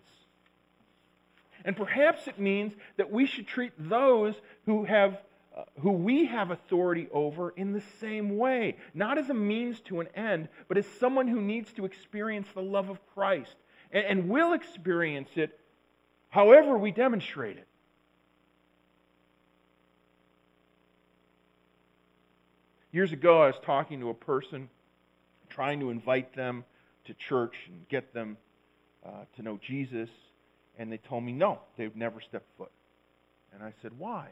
And 1.65 1.77
perhaps 1.77 2.29
it 2.29 2.39
means 2.39 2.73
that 2.97 3.11
we 3.11 3.27
should 3.27 3.49
treat 3.49 3.73
those 3.77 4.37
who 4.67 4.85
have 4.85 5.21
uh, 5.57 5.65
who 5.81 5.91
we 5.91 6.27
have 6.27 6.53
authority 6.53 7.09
over 7.13 7.51
in 7.51 7.73
the 7.73 7.83
same 8.01 8.39
way, 8.39 8.77
not 8.95 9.19
as 9.19 9.29
a 9.31 9.35
means 9.35 9.81
to 9.81 9.99
an 9.99 10.07
end, 10.15 10.49
but 10.69 10.79
as 10.79 10.87
someone 11.01 11.27
who 11.27 11.41
needs 11.41 11.73
to 11.73 11.85
experience 11.85 12.47
the 12.55 12.63
love 12.63 12.89
of 12.89 13.01
Christ 13.15 13.57
and, 13.93 14.05
and 14.07 14.29
will 14.29 14.53
experience 14.53 15.31
it 15.37 15.59
however 16.29 16.79
we 16.79 16.91
demonstrate 16.91 17.57
it. 17.57 17.67
Years 22.93 23.13
ago, 23.13 23.43
I 23.43 23.47
was 23.47 23.57
talking 23.65 24.01
to 24.01 24.11
a 24.11 24.15
person, 24.15 24.69
trying 25.49 25.79
to 25.81 25.91
invite 25.91 26.35
them 26.35 26.65
to 27.05 27.15
church 27.15 27.55
and 27.69 27.89
get 27.89 28.13
them 28.13 28.37
uh, 29.07 29.11
to 29.37 29.43
know 29.43 29.61
Jesus, 29.65 30.09
and 30.79 30.91
they 30.91 30.97
told 30.97 31.23
me 31.23 31.33
no, 31.33 31.61
they've 31.77 31.95
never 31.95 32.21
stepped 32.21 32.49
foot. 32.59 32.73
And 33.53 33.63
I 33.63 33.73
said, 33.81 33.93
why? 33.97 34.29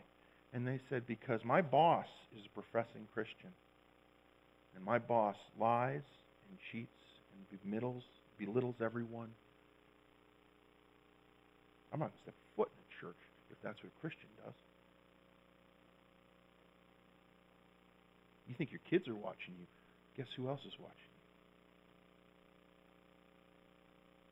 And 0.52 0.66
they 0.66 0.80
said, 0.88 1.06
because 1.06 1.44
my 1.44 1.62
boss 1.62 2.06
is 2.36 2.46
a 2.46 2.48
professing 2.48 3.06
Christian. 3.12 3.50
And 4.74 4.84
my 4.84 4.98
boss 4.98 5.36
lies 5.58 6.02
and 6.48 6.58
cheats 6.72 6.90
and 7.34 7.60
belittles, 7.62 8.04
belittles 8.38 8.76
everyone. 8.82 9.28
I'm 11.92 12.00
not 12.00 12.06
going 12.06 12.18
to 12.18 12.22
step 12.22 12.34
foot 12.56 12.68
in 12.68 12.80
a 12.80 12.90
church 13.00 13.20
if 13.50 13.56
that's 13.62 13.82
what 13.82 13.92
a 13.96 14.00
Christian 14.00 14.28
does. 14.44 14.54
You 18.48 18.54
think 18.56 18.70
your 18.70 18.80
kids 18.88 19.08
are 19.08 19.14
watching 19.14 19.54
you. 19.58 19.66
Guess 20.16 20.26
who 20.36 20.48
else 20.48 20.60
is 20.66 20.72
watching 20.78 20.94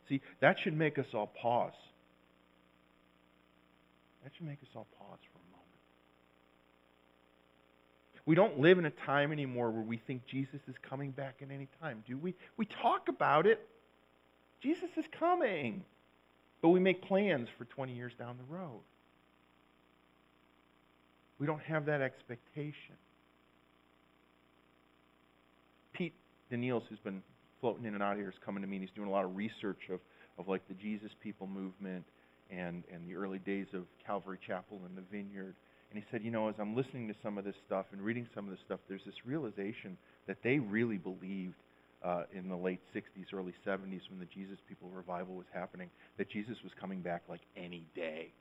you? 0.09 0.19
See, 0.19 0.21
that 0.41 0.57
should 0.63 0.77
make 0.77 0.99
us 0.99 1.07
all 1.15 1.27
pause. 1.27 1.73
That 4.23 4.33
should 4.37 4.47
make 4.47 4.59
us 4.63 4.69
all 4.75 4.87
pause 4.99 5.19
for 5.33 5.39
a 5.39 5.51
moment. 5.51 5.67
We 8.25 8.35
don't 8.35 8.59
live 8.59 8.79
in 8.79 8.87
a 8.87 8.91
time 8.91 9.33
anymore 9.33 9.71
where 9.71 9.83
we 9.83 9.99
think 9.99 10.23
Jesus 10.27 10.61
is 10.67 10.75
coming 10.89 11.11
back 11.11 11.37
at 11.43 11.51
any 11.51 11.69
time, 11.81 12.03
do 12.09 12.17
we? 12.19 12.35
We 12.57 12.67
talk 12.83 13.09
about 13.09 13.47
it. 13.47 13.61
Jesus 14.63 14.89
is 14.97 15.05
coming. 15.19 15.85
But 16.63 16.71
we 16.71 16.81
make 16.81 17.03
plans 17.03 17.49
for 17.59 17.65
20 17.65 17.95
years 17.95 18.13
down 18.19 18.37
the 18.39 18.55
road. 18.55 18.81
We 21.39 21.47
don't 21.47 21.63
have 21.63 21.87
that 21.87 22.01
expectation. 22.01 22.97
Pete 25.93 26.15
Daniels, 26.51 26.83
who's 26.89 26.99
been 27.01 27.23
floating 27.61 27.85
in 27.85 27.95
and 27.95 28.03
out 28.03 28.17
here, 28.17 28.29
is 28.29 28.35
coming 28.45 28.63
to 28.63 28.69
me 28.69 28.77
and 28.77 28.85
he's 28.85 28.95
doing 28.95 29.09
a 29.09 29.13
lot 29.13 29.25
of 29.25 29.37
research 29.37 29.91
of, 29.91 30.01
of 30.39 30.49
like 30.49 30.67
the 30.69 30.75
Jesus 30.75 31.11
People 31.23 31.47
movement 31.47 32.05
and, 32.51 32.85
and 32.93 33.07
the 33.09 33.15
early 33.15 33.39
days 33.39 33.67
of 33.75 33.85
Calvary 34.07 34.39
Chapel 34.47 34.81
and 34.87 34.97
the 34.97 35.03
Vineyard. 35.11 35.55
And 35.91 36.03
he 36.03 36.05
said, 36.11 36.23
you 36.23 36.31
know, 36.31 36.49
as 36.49 36.55
I'm 36.59 36.75
listening 36.75 37.09
to 37.09 37.15
some 37.23 37.39
of 37.39 37.45
this 37.45 37.55
stuff 37.67 37.87
and 37.93 38.01
reading 38.01 38.27
some 38.35 38.45
of 38.45 38.51
this 38.51 38.61
stuff, 38.65 38.81
there's 38.89 39.05
this 39.05 39.15
realization 39.25 39.97
that 40.27 40.39
they 40.43 40.59
really 40.59 40.99
believed 40.99 41.55
uh, 42.05 42.25
in 42.33 42.49
the 42.49 42.57
late 42.57 42.81
60s, 42.95 43.33
early 43.33 43.55
70s, 43.67 44.01
when 44.11 44.19
the 44.19 44.27
Jesus 44.27 44.59
People 44.69 44.89
revival 44.91 45.35
was 45.35 45.47
happening, 45.53 45.91
that 46.19 46.31
Jesus 46.31 46.57
was 46.63 46.73
coming 46.81 47.01
back 47.01 47.23
like 47.29 47.41
any 47.57 47.87
day. 47.95 48.33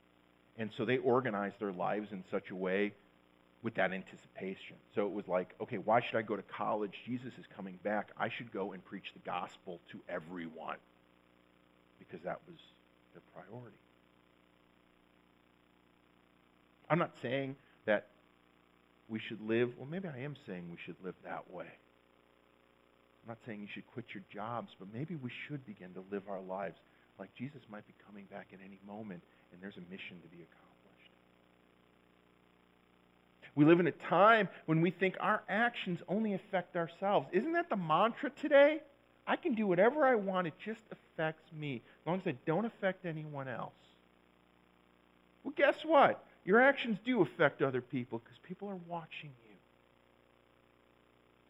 And 0.58 0.70
so 0.76 0.84
they 0.84 0.98
organized 0.98 1.56
their 1.60 1.72
lives 1.72 2.08
in 2.12 2.24
such 2.30 2.50
a 2.50 2.54
way 2.54 2.92
with 3.62 3.74
that 3.74 3.92
anticipation. 3.92 4.76
So 4.94 5.06
it 5.06 5.12
was 5.12 5.24
like, 5.26 5.54
okay, 5.60 5.78
why 5.78 6.00
should 6.00 6.16
I 6.16 6.22
go 6.22 6.36
to 6.36 6.44
college? 6.56 6.92
Jesus 7.06 7.32
is 7.38 7.44
coming 7.54 7.78
back. 7.82 8.10
I 8.18 8.28
should 8.36 8.52
go 8.52 8.72
and 8.72 8.84
preach 8.84 9.06
the 9.14 9.20
gospel 9.28 9.80
to 9.92 10.00
everyone 10.08 10.76
because 11.98 12.20
that 12.24 12.40
was 12.46 12.56
their 13.12 13.22
priority. 13.34 13.76
I'm 16.88 16.98
not 16.98 17.12
saying 17.22 17.56
that 17.86 18.08
we 19.08 19.20
should 19.28 19.40
live, 19.40 19.70
well, 19.76 19.88
maybe 19.88 20.08
I 20.08 20.20
am 20.20 20.36
saying 20.46 20.68
we 20.70 20.78
should 20.84 20.96
live 21.02 21.14
that 21.24 21.50
way. 21.50 21.66
I'm 23.26 23.30
not 23.30 23.38
saying 23.44 23.60
you 23.60 23.66
should 23.72 23.86
quit 23.88 24.04
your 24.14 24.22
jobs, 24.32 24.70
but 24.78 24.86
maybe 24.94 25.16
we 25.16 25.30
should 25.48 25.66
begin 25.66 25.92
to 25.94 26.04
live 26.12 26.22
our 26.30 26.40
lives 26.40 26.76
like 27.18 27.34
Jesus 27.34 27.60
might 27.68 27.84
be 27.86 27.94
coming 28.06 28.24
back 28.30 28.46
at 28.52 28.60
any 28.64 28.78
moment 28.86 29.20
and 29.50 29.60
there's 29.60 29.76
a 29.76 29.90
mission 29.90 30.20
to 30.22 30.28
be 30.28 30.36
accomplished. 30.36 31.10
We 33.56 33.64
live 33.64 33.80
in 33.80 33.88
a 33.88 33.92
time 34.08 34.48
when 34.66 34.80
we 34.80 34.92
think 34.92 35.16
our 35.18 35.42
actions 35.48 35.98
only 36.08 36.34
affect 36.34 36.76
ourselves. 36.76 37.26
Isn't 37.32 37.54
that 37.54 37.68
the 37.68 37.76
mantra 37.76 38.30
today? 38.30 38.80
I 39.26 39.34
can 39.34 39.54
do 39.54 39.66
whatever 39.66 40.06
I 40.06 40.14
want. 40.14 40.46
It 40.46 40.54
just 40.64 40.82
affects 40.92 41.50
me, 41.52 41.82
as 42.02 42.06
long 42.06 42.20
as 42.20 42.26
I 42.28 42.36
don't 42.46 42.64
affect 42.64 43.06
anyone 43.06 43.48
else. 43.48 43.72
Well, 45.42 45.54
guess 45.56 45.76
what? 45.84 46.24
Your 46.44 46.60
actions 46.60 46.98
do 47.04 47.22
affect 47.22 47.60
other 47.60 47.80
people 47.80 48.20
because 48.22 48.38
people 48.46 48.68
are 48.68 48.78
watching 48.86 49.30
you. 49.44 49.45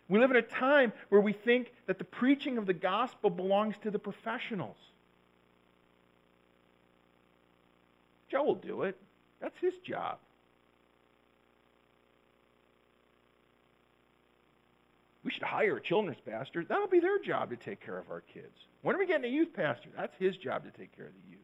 We 0.08 0.20
live 0.20 0.30
in 0.30 0.36
a 0.36 0.42
time 0.42 0.92
where 1.08 1.20
we 1.20 1.32
think 1.32 1.72
that 1.86 1.98
the 1.98 2.04
preaching 2.04 2.58
of 2.58 2.66
the 2.66 2.74
gospel 2.74 3.28
belongs 3.30 3.74
to 3.82 3.90
the 3.90 3.98
professionals. 3.98 4.76
Joe 8.30 8.44
will 8.44 8.54
do 8.54 8.82
it. 8.82 8.96
That's 9.40 9.56
his 9.60 9.74
job. 9.84 10.18
We 15.24 15.32
should 15.32 15.42
hire 15.42 15.76
a 15.76 15.82
children's 15.82 16.20
pastor. 16.24 16.64
That'll 16.64 16.86
be 16.86 17.00
their 17.00 17.18
job 17.18 17.50
to 17.50 17.56
take 17.56 17.84
care 17.84 17.98
of 17.98 18.10
our 18.10 18.20
kids. 18.20 18.54
When 18.82 18.94
are 18.94 18.98
we 19.00 19.06
getting 19.06 19.24
a 19.24 19.34
youth 19.34 19.52
pastor? 19.54 19.88
That's 19.96 20.14
his 20.20 20.36
job 20.36 20.62
to 20.64 20.70
take 20.78 20.96
care 20.96 21.06
of 21.06 21.12
the 21.12 21.30
youth. 21.32 21.40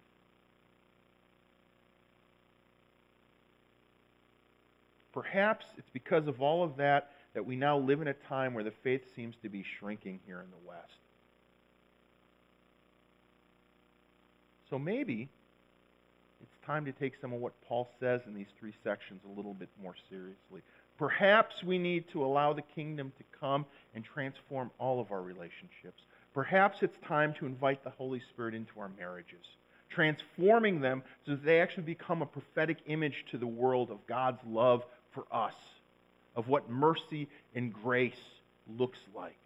Perhaps 5.12 5.66
it's 5.76 5.90
because 5.92 6.28
of 6.28 6.40
all 6.40 6.62
of 6.62 6.76
that 6.76 7.10
that 7.34 7.44
we 7.44 7.56
now 7.56 7.78
live 7.78 8.00
in 8.00 8.08
a 8.08 8.14
time 8.14 8.54
where 8.54 8.64
the 8.64 8.72
faith 8.82 9.02
seems 9.16 9.34
to 9.42 9.48
be 9.48 9.64
shrinking 9.78 10.20
here 10.26 10.40
in 10.40 10.50
the 10.50 10.68
West. 10.68 10.90
So 14.68 14.78
maybe 14.78 15.28
it's 16.42 16.66
time 16.66 16.84
to 16.86 16.92
take 16.92 17.14
some 17.20 17.32
of 17.32 17.40
what 17.40 17.52
Paul 17.68 17.88
says 18.00 18.22
in 18.26 18.34
these 18.34 18.46
three 18.58 18.74
sections 18.82 19.20
a 19.26 19.36
little 19.36 19.54
bit 19.54 19.68
more 19.82 19.94
seriously. 20.08 20.62
Perhaps 20.98 21.62
we 21.64 21.78
need 21.78 22.04
to 22.12 22.24
allow 22.24 22.52
the 22.52 22.62
kingdom 22.62 23.12
to 23.18 23.24
come 23.38 23.66
and 23.94 24.04
transform 24.04 24.70
all 24.78 25.00
of 25.00 25.10
our 25.10 25.22
relationships. 25.22 26.02
Perhaps 26.34 26.78
it's 26.82 26.96
time 27.06 27.34
to 27.34 27.46
invite 27.46 27.84
the 27.84 27.90
Holy 27.90 28.22
Spirit 28.32 28.54
into 28.54 28.80
our 28.80 28.90
marriages, 28.98 29.44
transforming 29.90 30.80
them 30.80 31.02
so 31.26 31.32
that 31.32 31.44
they 31.44 31.60
actually 31.60 31.82
become 31.82 32.22
a 32.22 32.26
prophetic 32.26 32.78
image 32.86 33.24
to 33.30 33.38
the 33.38 33.46
world 33.46 33.90
of 33.90 34.06
God's 34.06 34.40
love 34.46 34.84
for 35.10 35.24
us, 35.30 35.54
of 36.36 36.48
what 36.48 36.70
mercy 36.70 37.28
and 37.54 37.72
grace 37.72 38.14
looks 38.78 38.98
like, 39.14 39.38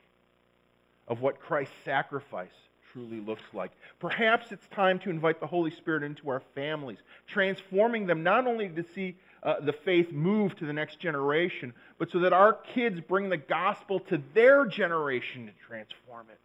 of 1.09 1.21
what 1.21 1.41
Christ's 1.41 1.75
sacrifice 1.85 2.49
truly 2.93 3.21
looks 3.21 3.43
like. 3.53 3.73
Perhaps 3.99 4.53
it's 4.53 4.67
time 4.69 4.99
to 5.01 5.11
invite 5.11 5.41
the 5.41 5.47
Holy 5.47 5.71
Spirit 5.71 6.03
into 6.03 6.31
our 6.31 6.43
families, 6.55 6.99
transforming 7.27 8.07
them 8.07 8.23
not 8.23 8.47
only 8.47 8.69
to 8.69 8.85
see 8.95 9.17
uh, 9.43 9.61
the 9.61 9.73
faith 9.73 10.13
move 10.13 10.57
to 10.57 10.67
the 10.67 10.73
next 10.73 10.99
generation, 10.99 11.73
but 11.99 12.11
so 12.11 12.21
that 12.21 12.33
our 12.33 12.55
kids 12.75 13.01
bring 13.01 13.29
the 13.29 13.37
gospel 13.37 14.01
to 14.01 14.21
their 14.35 14.67
generation 14.67 15.47
to 15.47 15.53
transform 15.67 16.27
it. 16.31 16.41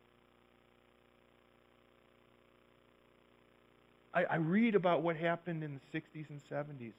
I, 4.13 4.23
I 4.25 4.35
read 4.35 4.75
about 4.75 5.01
what 5.03 5.15
happened 5.15 5.63
in 5.63 5.79
the 5.79 5.99
60s 5.99 6.29
and 6.29 6.41
70s. 6.51 6.93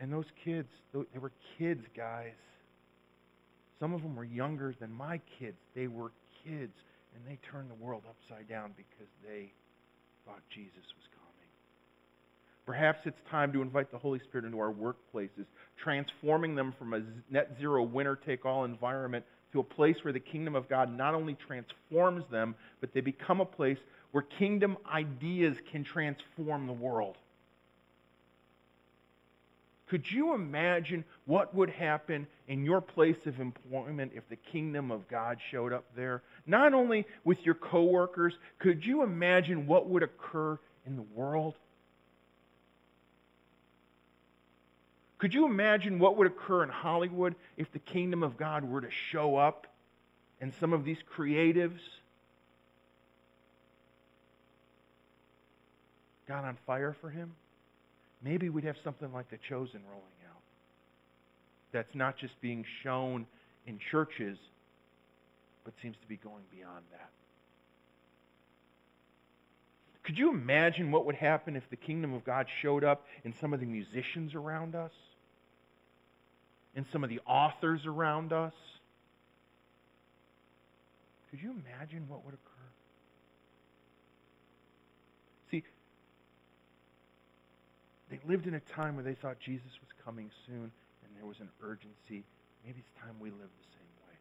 And 0.00 0.10
those 0.10 0.24
kids, 0.44 0.68
they 0.94 1.18
were 1.18 1.32
kids, 1.58 1.84
guys. 1.94 2.32
Some 3.78 3.92
of 3.92 4.02
them 4.02 4.16
were 4.16 4.24
younger 4.24 4.74
than 4.80 4.90
my 4.90 5.20
kids. 5.38 5.56
They 5.74 5.86
were 5.86 6.10
kids, 6.44 6.72
and 7.14 7.24
they 7.26 7.38
turned 7.52 7.70
the 7.70 7.74
world 7.74 8.02
upside 8.08 8.48
down 8.48 8.72
because 8.76 9.08
they 9.22 9.52
thought 10.24 10.40
Jesus 10.54 10.74
was 10.74 11.06
coming. 11.14 11.30
Perhaps 12.66 13.00
it's 13.04 13.18
time 13.30 13.52
to 13.52 13.62
invite 13.62 13.90
the 13.90 13.98
Holy 13.98 14.20
Spirit 14.20 14.46
into 14.46 14.58
our 14.58 14.72
workplaces, 14.72 15.44
transforming 15.82 16.54
them 16.54 16.74
from 16.78 16.94
a 16.94 17.02
net 17.30 17.50
zero 17.58 17.82
winner 17.82 18.16
take 18.16 18.46
all 18.46 18.64
environment 18.64 19.24
to 19.52 19.60
a 19.60 19.64
place 19.64 19.96
where 20.02 20.12
the 20.12 20.20
kingdom 20.20 20.54
of 20.54 20.68
God 20.68 20.96
not 20.96 21.14
only 21.14 21.36
transforms 21.46 22.24
them, 22.30 22.54
but 22.80 22.94
they 22.94 23.00
become 23.00 23.40
a 23.40 23.44
place 23.44 23.78
where 24.12 24.24
kingdom 24.38 24.76
ideas 24.92 25.56
can 25.72 25.84
transform 25.84 26.66
the 26.66 26.72
world. 26.72 27.16
Could 29.90 30.08
you 30.08 30.34
imagine 30.34 31.04
what 31.24 31.52
would 31.52 31.68
happen 31.68 32.28
in 32.46 32.64
your 32.64 32.80
place 32.80 33.26
of 33.26 33.40
employment 33.40 34.12
if 34.14 34.22
the 34.28 34.36
kingdom 34.36 34.92
of 34.92 35.08
God 35.08 35.38
showed 35.50 35.72
up 35.72 35.84
there? 35.96 36.22
Not 36.46 36.74
only 36.74 37.06
with 37.24 37.44
your 37.44 37.56
coworkers, 37.56 38.34
could 38.60 38.86
you 38.86 39.02
imagine 39.02 39.66
what 39.66 39.88
would 39.88 40.04
occur 40.04 40.60
in 40.86 40.94
the 40.94 41.02
world? 41.02 41.56
Could 45.18 45.34
you 45.34 45.44
imagine 45.44 45.98
what 45.98 46.16
would 46.16 46.28
occur 46.28 46.62
in 46.62 46.68
Hollywood 46.68 47.34
if 47.56 47.72
the 47.72 47.80
kingdom 47.80 48.22
of 48.22 48.36
God 48.36 48.62
were 48.62 48.82
to 48.82 48.90
show 49.10 49.34
up 49.34 49.66
and 50.40 50.52
some 50.60 50.72
of 50.72 50.84
these 50.84 50.98
creatives 51.16 51.80
got 56.28 56.44
on 56.44 56.56
fire 56.64 56.94
for 57.00 57.10
him? 57.10 57.32
Maybe 58.22 58.48
we'd 58.48 58.64
have 58.64 58.76
something 58.84 59.12
like 59.12 59.30
The 59.30 59.38
Chosen 59.48 59.80
rolling 59.88 60.04
out. 60.28 60.42
That's 61.72 61.94
not 61.94 62.18
just 62.18 62.38
being 62.40 62.64
shown 62.82 63.26
in 63.66 63.78
churches, 63.90 64.38
but 65.64 65.72
seems 65.82 65.96
to 66.02 66.06
be 66.06 66.16
going 66.16 66.42
beyond 66.50 66.84
that. 66.92 67.10
Could 70.02 70.18
you 70.18 70.30
imagine 70.30 70.90
what 70.90 71.06
would 71.06 71.14
happen 71.14 71.56
if 71.56 71.68
the 71.70 71.76
kingdom 71.76 72.14
of 72.14 72.24
God 72.24 72.46
showed 72.62 72.84
up 72.84 73.06
in 73.24 73.32
some 73.40 73.52
of 73.52 73.60
the 73.60 73.66
musicians 73.66 74.34
around 74.34 74.74
us? 74.74 74.92
In 76.74 76.84
some 76.92 77.04
of 77.04 77.10
the 77.10 77.20
authors 77.26 77.86
around 77.86 78.32
us? 78.32 78.54
Could 81.30 81.40
you 81.40 81.50
imagine 81.52 82.08
what 82.08 82.24
would 82.24 82.34
occur? 82.34 82.50
See, 85.50 85.62
they 88.10 88.18
lived 88.26 88.46
in 88.46 88.54
a 88.54 88.60
time 88.60 88.96
where 88.96 89.04
they 89.04 89.14
thought 89.14 89.38
Jesus 89.38 89.70
was 89.80 89.90
coming 90.04 90.30
soon 90.46 90.70
and 91.04 91.10
there 91.16 91.26
was 91.26 91.38
an 91.40 91.48
urgency. 91.62 92.26
Maybe 92.66 92.82
it's 92.82 92.94
time 93.00 93.14
we 93.20 93.30
live 93.30 93.48
the 93.48 93.70
same 93.72 93.92
way. 94.04 94.16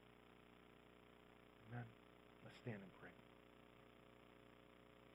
Amen. 1.74 1.86
Let's 2.46 2.58
stand 2.62 2.78
and. 2.78 2.99